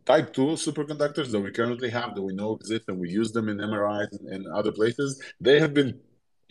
[0.05, 3.47] type 2 superconductors that we currently have that we know exist and we use them
[3.47, 5.99] in MRIs and, and other places, they have been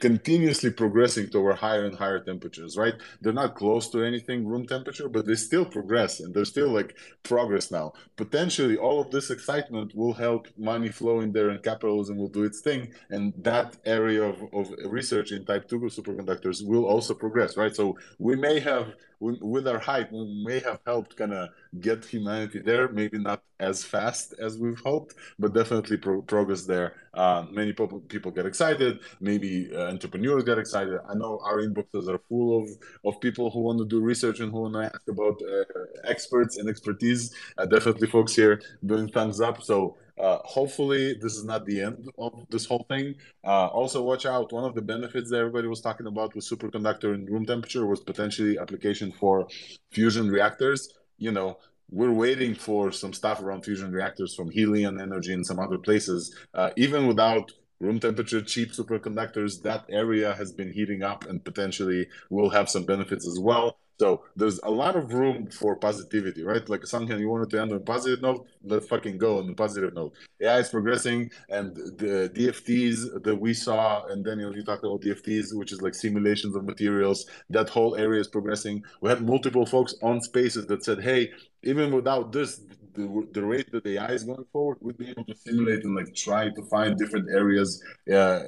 [0.00, 2.94] continuously progressing toward higher and higher temperatures, right?
[3.20, 6.96] They're not close to anything room temperature, but they still progress and there's still like
[7.22, 7.92] progress now.
[8.16, 12.44] Potentially, all of this excitement will help money flow in there and capitalism will do
[12.44, 12.92] its thing.
[13.10, 17.74] And that area of, of research in type 2 superconductors will also progress, right?
[17.74, 21.48] So we may have with our hype, we may have helped kind of
[21.80, 22.88] get humanity there.
[22.88, 26.94] Maybe not as fast as we've hoped, but definitely pro- progress there.
[27.14, 29.00] Uh, many people people get excited.
[29.20, 31.00] Maybe uh, entrepreneurs get excited.
[31.08, 32.68] I know our inboxes are full of
[33.04, 35.64] of people who want to do research and who want to ask about uh,
[36.04, 37.34] experts and expertise.
[37.56, 39.62] Uh, definitely, folks here doing thumbs up.
[39.62, 43.14] So uh, hopefully, this is not the end of this whole thing.
[43.44, 44.52] Uh, also, watch out.
[44.52, 48.00] One of the benefits that everybody was talking about with superconductor and room temperature was
[48.00, 49.48] potentially application for
[49.90, 50.88] fusion reactors.
[51.18, 51.58] You know,
[51.90, 56.34] we're waiting for some stuff around fusion reactors from Helion Energy and some other places.
[56.52, 62.08] Uh, even without room temperature cheap superconductors, that area has been heating up and potentially
[62.30, 63.78] will have some benefits as well.
[63.98, 66.66] So there's a lot of room for positivity, right?
[66.68, 69.54] Like Sanghyeon, you wanted to end on a positive note, let's fucking go on a
[69.54, 70.14] positive note.
[70.40, 75.52] AI is progressing, and the DFTs that we saw, and Daniel, you talked about DFTs,
[75.52, 77.26] which is like simulations of materials.
[77.50, 78.84] That whole area is progressing.
[79.00, 81.32] We had multiple folks on spaces that said, "Hey,
[81.64, 82.60] even without this,
[82.94, 86.14] the, the rate that AI is going forward, we'd be able to simulate and like
[86.14, 87.82] try to find different areas,
[88.12, 88.40] uh,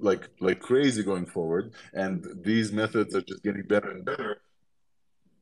[0.00, 1.72] like like crazy going forward.
[1.92, 4.40] And these methods are just getting better and better."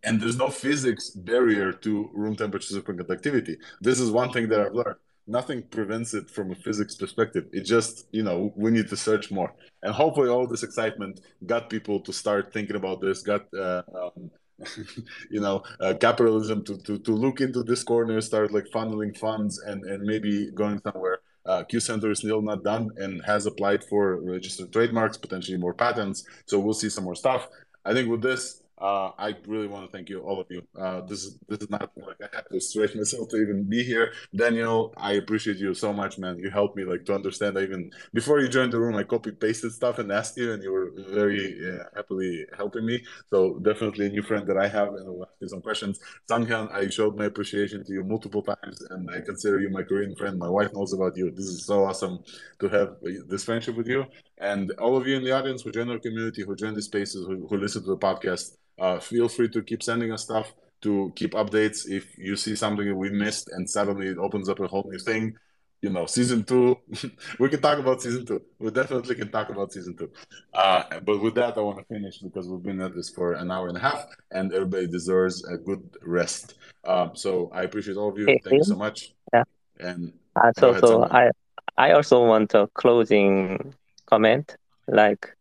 [0.04, 3.56] and there's no physics barrier to room temperature superconductivity.
[3.80, 4.96] This is one thing that I've learned.
[5.26, 7.46] nothing prevents it from a physics perspective.
[7.52, 9.54] It just, you know, we need to search more.
[9.82, 14.30] And hopefully, all this excitement got people to start thinking about this, got, uh, um,
[15.30, 19.60] you know, uh, capitalism to, to, to look into this corner, start like funneling funds
[19.60, 21.20] and, and maybe going somewhere.
[21.46, 25.74] Uh, Q Center is still not done and has applied for registered trademarks, potentially more
[25.74, 26.24] patents.
[26.46, 27.48] So we'll see some more stuff.
[27.84, 30.62] I think with this, uh, I really want to thank you, all of you.
[30.78, 33.84] Uh, this is this is not like I have to stretch myself to even be
[33.84, 34.12] here.
[34.34, 36.38] Daniel, I appreciate you so much, man.
[36.38, 37.56] You helped me like to understand.
[37.56, 40.62] I even before you joined the room, I copy pasted stuff and asked you, and
[40.62, 43.02] you were very uh, happily helping me.
[43.30, 46.00] So definitely a new friend that I have, and I'll ask you some questions.
[46.28, 50.16] Sanghyeon, I showed my appreciation to you multiple times, and I consider you my Korean
[50.16, 50.38] friend.
[50.38, 51.30] My wife knows about you.
[51.30, 52.18] This is so awesome
[52.60, 52.96] to have
[53.28, 54.04] this friendship with you,
[54.38, 57.26] and all of you in the audience who join our community, who join the spaces,
[57.26, 58.56] who, who listen to the podcast.
[58.78, 60.52] Uh, feel free to keep sending us stuff
[60.82, 61.88] to keep updates.
[61.88, 64.98] If you see something that we missed and suddenly it opens up a whole new
[64.98, 65.36] thing
[65.84, 66.78] you know season two
[67.38, 68.40] we can talk about season two.
[68.58, 70.10] We definitely can talk about season two.
[70.54, 73.50] Uh, but with that i want to finish because we've been at this for an
[73.50, 76.54] hour and a half and everybody deserves a good rest.
[76.84, 78.24] Um, so i appreciate all of you.
[78.24, 79.14] Thank you so much.
[79.34, 79.44] Yeah.
[79.78, 81.30] And uh, so so i
[81.76, 83.74] i also want a closing
[84.06, 84.56] comment
[84.88, 85.34] like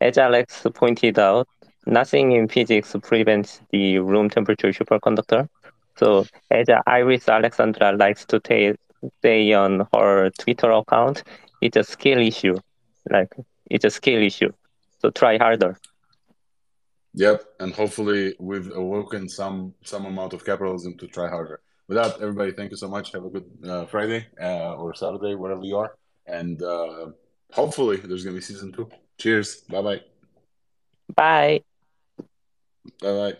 [0.00, 1.48] as alex pointed out
[1.86, 5.48] nothing in physics prevents the room temperature superconductor.
[5.96, 8.40] So as Iris Alexandra likes to
[9.22, 11.22] say on her Twitter account,
[11.62, 12.58] it's a scale issue.
[13.08, 13.32] Like
[13.70, 14.52] it's a scale issue.
[15.00, 15.78] So try harder.
[17.14, 21.60] Yep, and hopefully we've awoken some some amount of capitalism to try harder.
[21.88, 23.12] With that, everybody, thank you so much.
[23.12, 27.06] Have a good uh, Friday uh, or Saturday, wherever you are, and uh,
[27.52, 28.88] hopefully there's gonna be season two.
[29.18, 29.62] Cheers.
[29.68, 30.00] Bye bye.
[31.14, 31.64] Bye.
[33.00, 33.36] Bye bye.